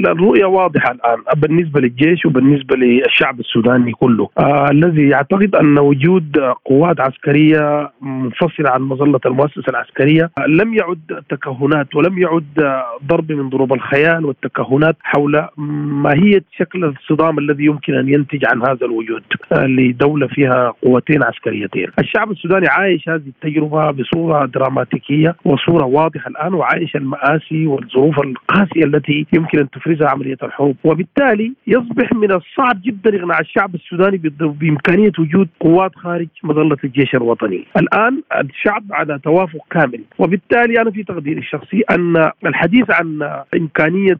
الرؤية 0.07 0.45
واضحة 0.45 0.91
الآن 0.91 1.17
بالنسبة 1.37 1.81
للجيش 1.81 2.25
وبالنسبة 2.25 2.75
للشعب 2.75 3.39
السوداني 3.39 3.91
كله 3.91 4.29
آه 4.39 4.67
الذي 4.71 5.09
يعتقد 5.09 5.55
أن 5.55 5.79
وجود 5.79 6.37
قوات 6.65 6.99
عسكرية 6.99 7.91
منفصلة 8.01 8.69
عن 8.69 8.81
مظلة 8.81 9.19
المؤسسة 9.25 9.63
العسكرية 9.69 10.31
لم 10.47 10.73
يعد 10.73 11.21
تكهنات 11.29 11.95
ولم 11.95 12.17
يعد 12.17 12.81
ضرب 13.07 13.31
من 13.31 13.49
ضروب 13.49 13.73
الخيال 13.73 14.25
والتكهنات 14.25 14.95
حول 15.01 15.47
ماهية 15.57 16.43
شكل 16.57 16.85
الصدام 16.85 17.39
الذي 17.39 17.65
يمكن 17.65 17.93
أن 17.93 18.09
ينتج 18.09 18.45
عن 18.45 18.61
هذا 18.61 18.85
الوجود 18.85 19.23
آه 19.51 19.65
لدولة 19.65 20.27
فيها 20.27 20.73
قوتين 20.83 21.23
عسكريتين. 21.23 21.87
الشعب 21.99 22.31
السوداني 22.31 22.67
عايش 22.67 23.09
هذه 23.09 23.27
التجربة 23.27 23.91
بصورة 23.91 24.45
دراماتيكية 24.45 25.35
وصورة 25.45 25.85
واضحة 25.85 26.29
الآن 26.29 26.53
وعايش 26.53 26.95
المآسي 26.95 27.67
والظروف 27.67 28.19
القاسية 28.19 28.84
التي 28.85 29.25
يمكن 29.33 29.59
أن 29.59 29.69
تفرزها 29.69 30.09
عملية 30.09 30.37
الحروب، 30.43 30.75
وبالتالي 30.83 31.53
يصبح 31.67 32.13
من 32.13 32.31
الصعب 32.31 32.81
جدا 32.85 33.19
إقناع 33.19 33.39
الشعب 33.39 33.75
السوداني 33.75 34.17
بإمكانية 34.39 35.11
وجود 35.19 35.47
قوات 35.59 35.95
خارج 35.95 36.27
مظلة 36.43 36.77
الجيش 36.83 37.15
الوطني. 37.15 37.65
الآن 37.77 38.21
الشعب 38.39 38.83
على 38.91 39.19
توافق 39.23 39.59
كامل، 39.71 40.01
وبالتالي 40.19 40.81
أنا 40.81 40.91
في 40.91 41.03
تقديري 41.03 41.39
الشخصي 41.39 41.81
أن 41.91 42.31
الحديث 42.45 42.91
عن 42.91 43.41
إمكانية 43.57 44.19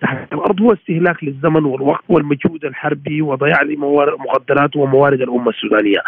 تحت 0.00 0.32
الأرض 0.32 0.60
هو 0.60 0.72
استهلاك 0.72 1.24
للزمن 1.24 1.64
والوقت 1.64 2.04
والمجهود 2.08 2.64
الحربي 2.64 3.22
وضياع 3.22 3.62
لمخدرات 3.62 4.76
وموارد 4.76 5.20
الأمة 5.20 5.48
السودانية. 5.48 5.98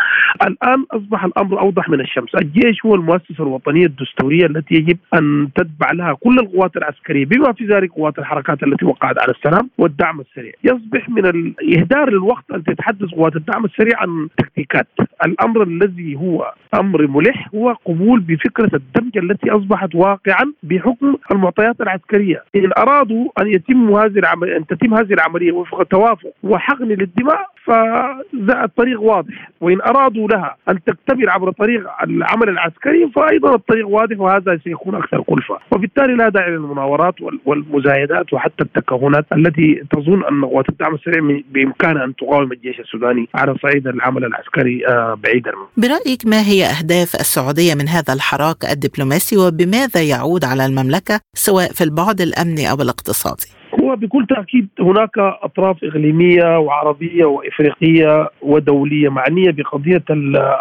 الآن 0.46 0.84
أصبح 0.90 1.24
الأمر 1.24 1.60
أوضح 1.60 1.88
من 1.88 2.00
الشمس، 2.00 2.34
الجيش 2.34 2.86
هو 2.86 2.94
المؤسسة 2.94 3.44
الوطنية 3.44 3.86
الدستورية 3.86 4.46
التي 4.46 4.74
يجب 4.74 4.98
أن 5.14 5.48
تتبع 5.54 5.92
لها 5.92 6.12
كل 6.12 6.38
القوات 6.38 6.76
العسكرية 6.76 7.24
بما 7.24 7.52
في 7.52 7.66
ذلك 7.66 7.91
قوات 7.96 8.18
الحركات 8.18 8.62
التي 8.62 8.84
وقعت 8.84 9.18
على 9.18 9.32
السلام 9.32 9.70
والدعم 9.78 10.20
السريع. 10.20 10.52
يصبح 10.64 11.08
من 11.08 11.26
الاهدار 11.26 12.10
للوقت 12.10 12.44
أن 12.54 12.64
تتحدث 12.64 13.10
قوات 13.10 13.36
الدعم 13.36 13.64
السريع 13.64 14.00
عن 14.00 14.28
تكتيكات. 14.38 14.86
الأمر 15.26 15.62
الذي 15.62 16.16
هو 16.16 16.54
أمر 16.74 17.06
ملح 17.06 17.48
هو 17.54 17.76
قبول 17.84 18.20
بفكرة 18.20 18.70
الدمج 18.74 19.18
التي 19.18 19.50
أصبحت 19.50 19.94
واقعا 19.94 20.52
بحكم 20.62 21.16
المعطيات 21.32 21.80
العسكرية. 21.80 22.44
إن 22.56 22.70
أرادوا 22.78 23.28
أن 23.40 23.46
يتم 23.46 23.94
هذه 23.96 24.18
العملية 24.18 24.56
أن 24.56 24.66
تتم 24.66 24.94
هذه 24.94 25.12
العملية 25.12 25.52
وفق 25.52 25.82
توافق 25.82 26.32
وحقن 26.42 26.86
للدماء 26.86 27.51
فالطريق 27.66 29.00
واضح. 29.00 29.50
وإن 29.60 29.80
أرادوا 29.80 30.28
لها 30.28 30.56
أن 30.68 30.78
تكتمل 30.84 31.30
عبر 31.30 31.52
طريق 31.52 31.90
العمل 32.02 32.48
العسكري 32.48 33.10
فأيضا 33.14 33.54
الطريق 33.54 33.88
واضح 33.88 34.20
وهذا 34.20 34.58
سيكون 34.64 34.94
أكثر 34.94 35.22
كلفة. 35.22 35.58
وبالتالي 35.70 36.14
لا 36.14 36.28
داعي 36.28 36.50
للمناورات 36.50 37.14
والمزايدات 37.46 38.32
وحتى 38.32 38.62
التكهنات 38.64 39.26
التي 39.32 39.82
تظن 39.90 40.24
أن 40.24 40.44
قوات 40.44 40.68
الدعم 40.68 40.94
السريع 40.94 41.40
بإمكانها 41.50 42.04
أن 42.04 42.16
تقاوم 42.16 42.52
الجيش 42.52 42.80
السوداني 42.80 43.28
على 43.34 43.54
صعيد 43.62 43.86
العمل 43.86 44.24
العسكري 44.24 44.86
آه، 44.86 45.18
بعيدا. 45.24 45.52
برأيك 45.76 46.26
ما 46.26 46.40
هي 46.40 46.64
أهداف 46.64 47.14
السعودية 47.14 47.74
من 47.74 47.88
هذا 47.88 48.12
الحراك 48.12 48.64
الدبلوماسي؟ 48.64 49.36
وبماذا 49.36 50.02
يعود 50.02 50.44
على 50.44 50.66
المملكة 50.66 51.20
سواء 51.34 51.72
في 51.72 51.84
البعد 51.84 52.20
الأمني 52.20 52.70
أو 52.70 52.82
الاقتصادي؟ 52.82 53.61
هو 53.82 53.96
بكل 53.96 54.26
تأكيد 54.26 54.68
هناك 54.80 55.18
أطراف 55.18 55.84
إقليمية 55.84 56.58
وعربية 56.58 57.24
وإفريقية 57.24 58.28
ودولية 58.42 59.08
معنية 59.08 59.50
بقضية 59.50 60.04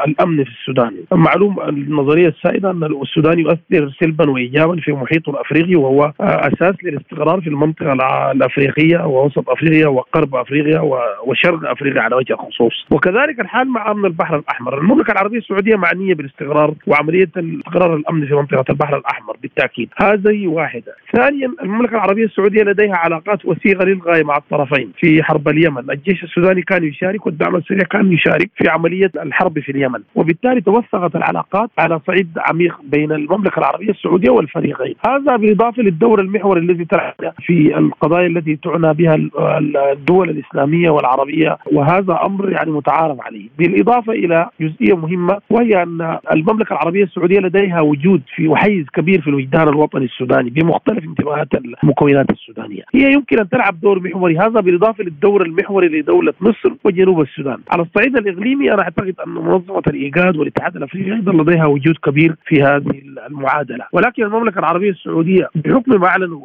الأمن 0.07 0.43
في 0.43 0.49
السودان. 0.49 0.93
معلوم 1.11 1.61
النظرية 1.61 2.27
السائدة 2.27 2.71
أن 2.71 2.83
السودان 2.83 3.39
يؤثر 3.39 3.91
سلبا 3.99 4.29
وايجابا 4.29 4.75
في 4.75 4.91
محيطه 4.91 5.29
الافريقي 5.29 5.75
وهو 5.75 6.13
أساس 6.21 6.75
للاستقرار 6.83 7.41
في 7.41 7.47
المنطقة 7.47 7.93
الأفريقية 8.31 9.05
ووسط 9.05 9.49
أفريقيا 9.49 9.87
وغرب 9.87 10.35
أفريقيا 10.35 10.79
وشرق 11.25 11.69
أفريقيا 11.69 12.01
على 12.01 12.15
وجه 12.15 12.33
الخصوص. 12.33 12.85
وكذلك 12.91 13.39
الحال 13.39 13.67
مع 13.67 13.91
أمن 13.91 14.05
البحر 14.05 14.35
الأحمر. 14.35 14.77
المملكة 14.77 15.11
العربية 15.11 15.37
السعودية 15.37 15.75
معنية 15.75 16.13
بالاستقرار 16.13 16.73
وعملية 16.87 17.29
استقرار 17.37 17.95
الأمن 17.95 18.27
في 18.27 18.33
منطقة 18.33 18.65
البحر 18.69 18.97
الأحمر 18.97 19.37
بالتأكيد. 19.41 19.89
هذه 19.97 20.47
واحدة. 20.47 20.95
ثانيا 21.15 21.51
المملكة 21.63 21.95
العربية 21.95 22.25
السعودية 22.25 22.63
لديها 22.63 22.95
علاقات 23.13 23.45
وثيقه 23.45 23.85
للغاية 23.85 24.23
مع 24.23 24.37
الطرفين 24.37 24.91
في 24.97 25.23
حرب 25.23 25.47
اليمن، 25.47 25.91
الجيش 25.91 26.23
السوداني 26.23 26.61
كان 26.61 26.83
يشارك 26.83 27.25
والدعم 27.25 27.55
السريع 27.55 27.83
كان 27.83 28.13
يشارك 28.13 28.49
في 28.55 28.69
عملية 28.69 29.11
الحرب 29.15 29.59
في 29.59 29.71
اليمن، 29.71 29.99
وبالتالي 30.15 30.61
توثقت 30.61 31.15
العلاقات 31.15 31.69
على 31.77 31.99
صعيد 32.07 32.27
عميق 32.37 32.79
بين 32.83 33.11
المملكة 33.11 33.59
العربية 33.59 33.89
السعودية 33.89 34.29
والفريقين، 34.29 34.95
هذا 35.07 35.35
بالاضافه 35.35 35.83
للدور 35.83 36.21
المحوري 36.21 36.61
الذي 36.61 36.85
تلعب 36.85 37.13
في 37.45 37.77
القضايا 37.77 38.27
التي 38.27 38.55
تعنى 38.55 38.93
بها 38.93 39.15
الدول 39.91 40.29
الإسلامية 40.29 40.89
والعربية. 40.89 41.57
وهذا 41.71 42.19
أمر 42.25 42.51
يعني 42.51 42.71
متعارف 42.71 43.21
عليه، 43.21 43.47
بالإضافة 43.57 44.13
إلى 44.13 44.49
جزئية 44.61 44.97
مهمة 44.97 45.37
وهي 45.49 45.83
أن 45.83 46.17
المملكة 46.33 46.73
العربية 46.73 47.03
السعودية 47.03 47.39
لديها 47.39 47.81
وجود 47.81 48.21
في 48.35 48.47
وحيز 48.47 48.85
كبير 48.93 49.21
في 49.21 49.27
الوجدان 49.27 49.67
الوطني 49.67 50.05
السوداني 50.05 50.49
بمختلف 50.49 51.03
انتماءات 51.03 51.47
المكونات 51.83 52.29
السودانية، 52.29 52.83
هي 53.01 53.13
يمكن 53.13 53.39
أن 53.39 53.49
تلعب 53.49 53.79
دور 53.79 53.99
محوري 53.99 54.37
هذا 54.37 54.59
بالإضافة 54.59 55.03
للدور 55.03 55.45
المحوري 55.45 55.87
لدولة 55.87 56.33
مصر 56.41 56.73
وجنوب 56.83 57.21
السودان، 57.21 57.57
على 57.71 57.81
الصعيد 57.81 58.17
الإقليمي 58.17 58.73
أنا 58.73 58.81
أعتقد 58.81 59.15
أن 59.27 59.31
منظمة 59.31 59.83
الإيجاد 59.87 60.37
والاتحاد 60.37 60.75
الأفريقي 60.75 61.13
أيضا 61.13 61.43
لديها 61.43 61.65
وجود 61.65 61.95
كبير 62.03 62.35
في 62.45 62.63
هذه 62.63 63.01
المعادلة، 63.27 63.85
ولكن 63.93 64.23
المملكة 64.23 64.59
العربية 64.59 64.89
السعودية 64.89 65.49
بحكم 65.55 66.01
ما 66.01 66.07
اعلنوا 66.07 66.41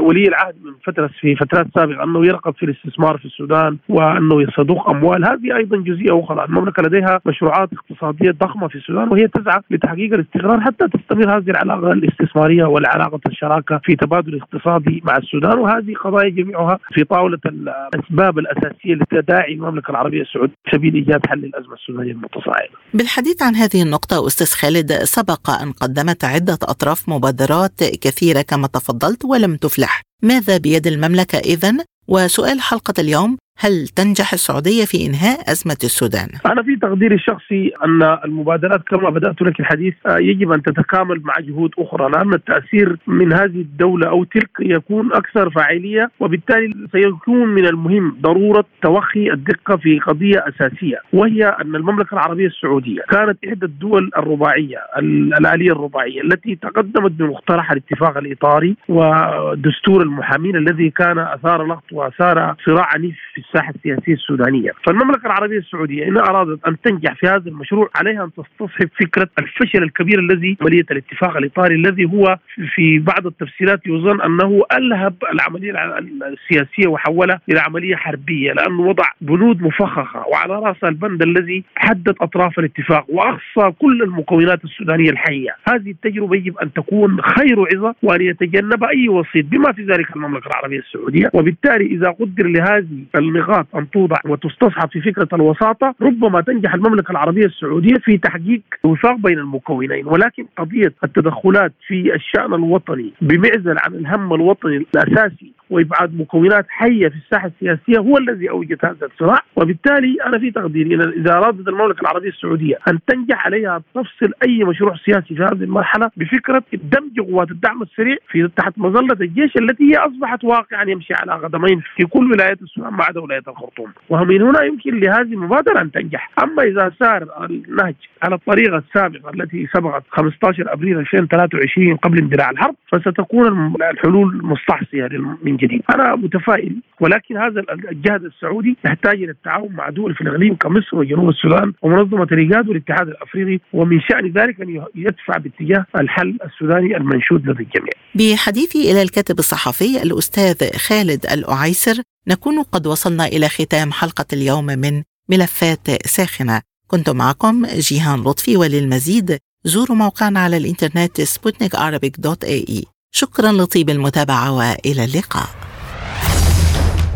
ولي 0.00 0.28
العهد 0.28 0.54
من 0.64 0.72
فتره 0.84 1.10
في 1.20 1.36
فترات 1.36 1.66
سابقة 1.74 2.04
أنه 2.04 2.26
يرغب 2.26 2.54
في 2.54 2.62
الاستثمار 2.62 3.18
في 3.18 3.24
السودان 3.24 3.76
وأنه 3.88 4.42
يصدق 4.42 4.90
أموال، 4.90 5.24
هذه 5.24 5.56
أيضا 5.56 5.76
جزئية 5.76 6.20
أخرى، 6.20 6.44
المملكة 6.44 6.82
لديها 6.82 7.20
مشروعات 7.26 7.68
اقتصادية 7.72 8.30
ضخمة 8.30 8.68
في 8.68 8.74
السودان 8.74 9.08
وهي 9.08 9.28
تسعى 9.28 9.60
لتحقيق 9.70 10.14
الاستقرار 10.14 10.60
حتى 10.60 10.88
تستمر 10.88 11.36
هذه 11.36 11.50
العلاقة 11.50 11.92
الاستثمارية 11.92 12.64
والعلاقة 12.64 13.20
الشراكة 13.26 13.80
في 13.84 13.96
تبادل 13.96 14.40
اقتصادي 14.40 15.02
مع 15.04 15.16
السودان. 15.16 15.55
وهذه 15.58 15.94
قضايا 16.04 16.28
جميعها 16.28 16.78
في 16.94 17.04
طاولة 17.04 17.38
الأسباب 17.46 18.38
الأساسية 18.38 18.94
لتداعي 18.94 19.54
المملكة 19.54 19.90
العربية 19.90 20.22
السعودية 20.22 20.54
سبيل 20.72 20.94
إيجاد 20.94 21.26
حل 21.26 21.44
الأزمة 21.44 21.74
السودانية 21.74 22.12
المتصاعدة. 22.12 22.72
بالحديث 22.94 23.42
عن 23.42 23.54
هذه 23.54 23.82
النقطة 23.82 24.26
أستاذ 24.26 24.46
خالد 24.46 24.92
سبق 24.92 25.50
أن 25.50 25.72
قدمت 25.72 26.24
عدة 26.24 26.58
أطراف 26.62 27.08
مبادرات 27.08 27.78
كثيرة 28.02 28.42
كما 28.42 28.66
تفضلت 28.66 29.24
ولم 29.24 29.56
تفلح، 29.56 30.02
ماذا 30.22 30.58
بيد 30.58 30.86
المملكة 30.86 31.38
اذا؟ 31.38 31.76
وسؤال 32.08 32.60
حلقة 32.60 32.94
اليوم 32.98 33.36
هل 33.58 33.88
تنجح 33.88 34.32
السعودية 34.32 34.84
في 34.84 35.06
إنهاء 35.06 35.52
أزمة 35.52 35.76
السودان؟ 35.84 36.28
أنا 36.46 36.62
في 36.62 36.76
تقديري 36.76 37.14
الشخصي 37.14 37.72
أن 37.84 38.02
المبادرات 38.24 38.80
كما 38.88 39.10
بدأت 39.10 39.42
لك 39.42 39.60
الحديث 39.60 39.94
آه، 40.06 40.18
يجب 40.18 40.52
أن 40.52 40.62
تتكامل 40.62 41.20
مع 41.24 41.34
جهود 41.40 41.70
أخرى 41.78 42.10
لأن 42.10 42.34
التأثير 42.34 42.96
من 43.06 43.32
هذه 43.32 43.60
الدولة 43.60 44.08
أو 44.08 44.24
تلك 44.24 44.50
يكون 44.60 45.12
أكثر 45.12 45.50
فاعلية 45.50 46.10
وبالتالي 46.20 46.88
سيكون 46.92 47.48
من 47.48 47.66
المهم 47.66 48.16
ضرورة 48.20 48.64
توخي 48.82 49.32
الدقة 49.32 49.76
في 49.76 49.98
قضية 49.98 50.44
أساسية 50.48 50.98
وهي 51.12 51.44
أن 51.44 51.76
المملكة 51.76 52.14
العربية 52.14 52.46
السعودية 52.46 53.00
كانت 53.00 53.38
إحدى 53.48 53.66
الدول 53.66 54.10
الرباعية 54.16 54.78
الآلية 54.98 55.72
الرباعية 55.72 56.20
التي 56.22 56.54
تقدمت 56.54 57.10
بمقترح 57.10 57.72
الاتفاق 57.72 58.18
الإطاري 58.18 58.76
ودستور 58.88 60.02
المحامين 60.02 60.56
الذي 60.56 60.90
كان 60.90 61.18
أثار 61.18 61.66
لغط 61.66 61.92
وأثار 61.92 62.54
صراع 62.66 62.88
عنيف 62.94 63.16
في 63.34 63.45
الساحة 63.46 63.72
السياسية 63.76 64.12
السودانية، 64.12 64.70
فالمملكة 64.86 65.26
العربية 65.26 65.58
السعودية 65.58 66.08
ان 66.08 66.16
أرادت 66.16 66.66
أن 66.68 66.76
تنجح 66.80 67.14
في 67.14 67.26
هذا 67.26 67.48
المشروع 67.48 67.90
عليها 67.94 68.24
أن 68.24 68.30
تستصحب 68.32 68.88
فكرة 69.00 69.28
الفشل 69.38 69.82
الكبير 69.82 70.18
الذي 70.18 70.56
عملية 70.60 70.84
الاتفاق 70.90 71.36
الإطاري 71.36 71.74
الذي 71.74 72.04
هو 72.04 72.38
في 72.74 72.98
بعض 72.98 73.26
التفسيرات 73.26 73.86
يظن 73.86 74.20
أنه 74.20 74.62
ألهب 74.72 75.14
العملية 75.32 75.98
السياسية 76.26 76.86
وحولها 76.86 77.40
إلى 77.48 77.60
عملية 77.60 77.96
حربية 77.96 78.52
لأنه 78.52 78.80
وضع 78.80 79.04
بنود 79.20 79.62
مفخخة 79.62 80.26
وعلى 80.26 80.54
راسها 80.54 80.88
البند 80.88 81.22
الذي 81.22 81.64
حدد 81.76 82.14
أطراف 82.20 82.58
الاتفاق 82.58 83.04
وأقصى 83.08 83.76
كل 83.78 84.02
المكونات 84.02 84.64
السودانية 84.64 85.10
الحية، 85.10 85.50
هذه 85.68 85.90
التجربة 85.90 86.36
يجب 86.36 86.58
أن 86.58 86.72
تكون 86.72 87.22
خير 87.22 87.66
عظة 87.74 87.94
وأن 88.02 88.22
يتجنب 88.22 88.84
أي 88.84 89.08
وسيط 89.08 89.44
بما 89.44 89.72
في 89.72 89.82
ذلك 89.82 90.16
المملكة 90.16 90.46
العربية 90.46 90.78
السعودية، 90.78 91.30
وبالتالي 91.34 91.86
إذا 91.86 92.10
قدر 92.10 92.46
لهذه 92.46 93.04
النقاط 93.36 93.66
أن 93.76 93.90
توضع 93.90 94.16
وتستصحب 94.24 94.88
في 94.90 95.00
فكرة 95.00 95.28
الوساطة 95.32 95.94
ربما 96.02 96.40
تنجح 96.40 96.74
المملكة 96.74 97.10
العربية 97.10 97.44
السعودية 97.46 97.94
في 98.04 98.18
تحقيق 98.18 98.62
وفاق 98.84 99.16
بين 99.16 99.38
المكونين. 99.38 100.06
ولكن 100.06 100.46
قضية 100.58 100.92
التدخلات 101.04 101.72
في 101.86 102.14
الشأن 102.14 102.54
الوطني 102.54 103.12
بمعزل 103.20 103.76
عن 103.78 103.94
الهم 103.94 104.34
الوطني 104.34 104.76
الأساسي 104.76 105.52
وابعاد 105.70 106.20
مكونات 106.20 106.66
حية 106.68 107.08
في 107.08 107.16
الساحة 107.16 107.46
السياسية 107.46 107.98
هو 107.98 108.18
الذي 108.18 108.50
أوجد 108.50 108.78
هذا 108.84 109.06
الصراع. 109.06 109.40
وبالتالي 109.56 110.16
أنا 110.26 110.38
في 110.38 110.50
تقديري 110.50 110.94
اذا 110.94 111.32
ارادت 111.32 111.68
المملكة 111.68 112.00
العربية 112.00 112.28
السعودية 112.28 112.78
أن 112.88 112.98
تنجح 113.06 113.46
عليها 113.46 113.82
تفصل 113.94 114.32
أي 114.46 114.64
مشروع 114.64 114.96
سياسي 114.96 115.34
في 115.34 115.42
هذه 115.42 115.62
المرحلة 115.62 116.10
بفكرة 116.16 116.62
دمج 116.72 117.20
قوات 117.20 117.50
الدعم 117.50 117.82
السريع 117.82 118.16
في 118.28 118.48
تحت 118.56 118.72
مظلة 118.76 119.16
الجيش 119.20 119.56
التي 119.56 119.84
هي 119.92 119.96
أصبحت 119.96 120.44
واقعا 120.44 120.84
يمشي 120.90 121.14
على 121.14 121.32
قدمين 121.32 121.82
في 121.96 122.04
كل 122.04 122.32
ولايات 122.32 122.62
السودان 122.62 122.92
ما 122.92 123.04
عدا 123.04 123.20
ولاية 123.20 123.42
الخرطوم. 123.48 123.92
ومن 124.08 124.42
هنا 124.42 124.62
يمكن 124.62 125.00
لهذه 125.00 125.32
المبادرة 125.32 125.80
أن 125.80 125.92
تنجح. 125.92 126.30
أما 126.42 126.62
إذا 126.62 126.92
سار 126.98 127.46
النهج 127.50 127.94
على 128.22 128.34
الطريقة 128.34 128.76
السابقة 128.76 129.30
التي 129.30 129.68
سبقت 129.76 130.02
15 130.10 130.72
أبريل 130.72 130.98
2023 130.98 131.96
قبل 131.96 132.18
اندلاع 132.18 132.50
الحرب 132.50 132.74
فستكون 132.92 133.74
الحلول 133.90 134.40
مستحصيه 134.46 135.08
من 135.42 135.55
من 135.55 135.55
جديد. 135.56 135.82
أنا 135.94 136.16
متفائل 136.16 136.76
ولكن 137.00 137.36
هذا 137.36 137.64
الجهد 137.90 138.24
السعودي 138.24 138.76
يحتاج 138.84 139.22
إلى 139.22 139.30
التعاون 139.30 139.72
مع 139.72 139.90
دول 139.90 140.14
في 140.14 140.20
الإقليم 140.20 140.54
كمصر 140.54 140.96
وجنوب 140.96 141.28
السودان 141.28 141.72
ومنظمة 141.82 142.28
الإيجاد 142.32 142.68
والاتحاد 142.68 143.08
الأفريقي 143.08 143.60
ومن 143.72 144.00
شأن 144.00 144.32
ذلك 144.32 144.60
أن 144.60 144.84
يدفع 144.94 145.36
باتجاه 145.38 145.86
الحل 146.00 146.38
السوداني 146.44 146.96
المنشود 146.96 147.40
لدى 147.40 147.62
الجميع. 147.62 147.92
بحديثي 148.14 148.90
إلى 148.90 149.02
الكاتب 149.02 149.38
الصحفي 149.38 150.02
الأستاذ 150.02 150.76
خالد 150.76 151.26
الأعيسر 151.32 152.02
نكون 152.28 152.62
قد 152.62 152.86
وصلنا 152.86 153.26
إلى 153.26 153.48
ختام 153.48 153.92
حلقة 153.92 154.26
اليوم 154.32 154.66
من 154.66 155.02
ملفات 155.28 156.06
ساخنة. 156.06 156.60
كنت 156.86 157.10
معكم 157.10 157.66
جيهان 157.66 158.20
لطفي 158.20 158.56
وللمزيد 158.56 159.38
زوروا 159.64 159.96
موقعنا 159.96 160.40
على 160.40 160.56
الإنترنت 160.56 161.20
سبوتنيك 161.20 161.72
dot 162.18 162.44
ae. 162.44 162.95
شكرا 163.12 163.52
لطيب 163.52 163.90
المتابعة 163.90 164.52
وإلى 164.52 165.04
اللقاء. 165.04 165.46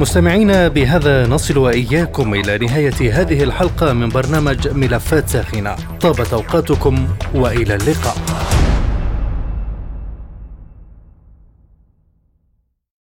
مستمعينا 0.00 0.68
بهذا 0.68 1.26
نصل 1.26 1.58
وإياكم 1.58 2.34
إلى 2.34 2.58
نهاية 2.58 3.20
هذه 3.20 3.42
الحلقة 3.42 3.92
من 3.92 4.08
برنامج 4.08 4.68
ملفات 4.68 5.28
ساخنة. 5.28 5.76
طابت 6.00 6.32
أوقاتكم 6.32 7.08
وإلى 7.34 7.74
اللقاء. 7.74 8.16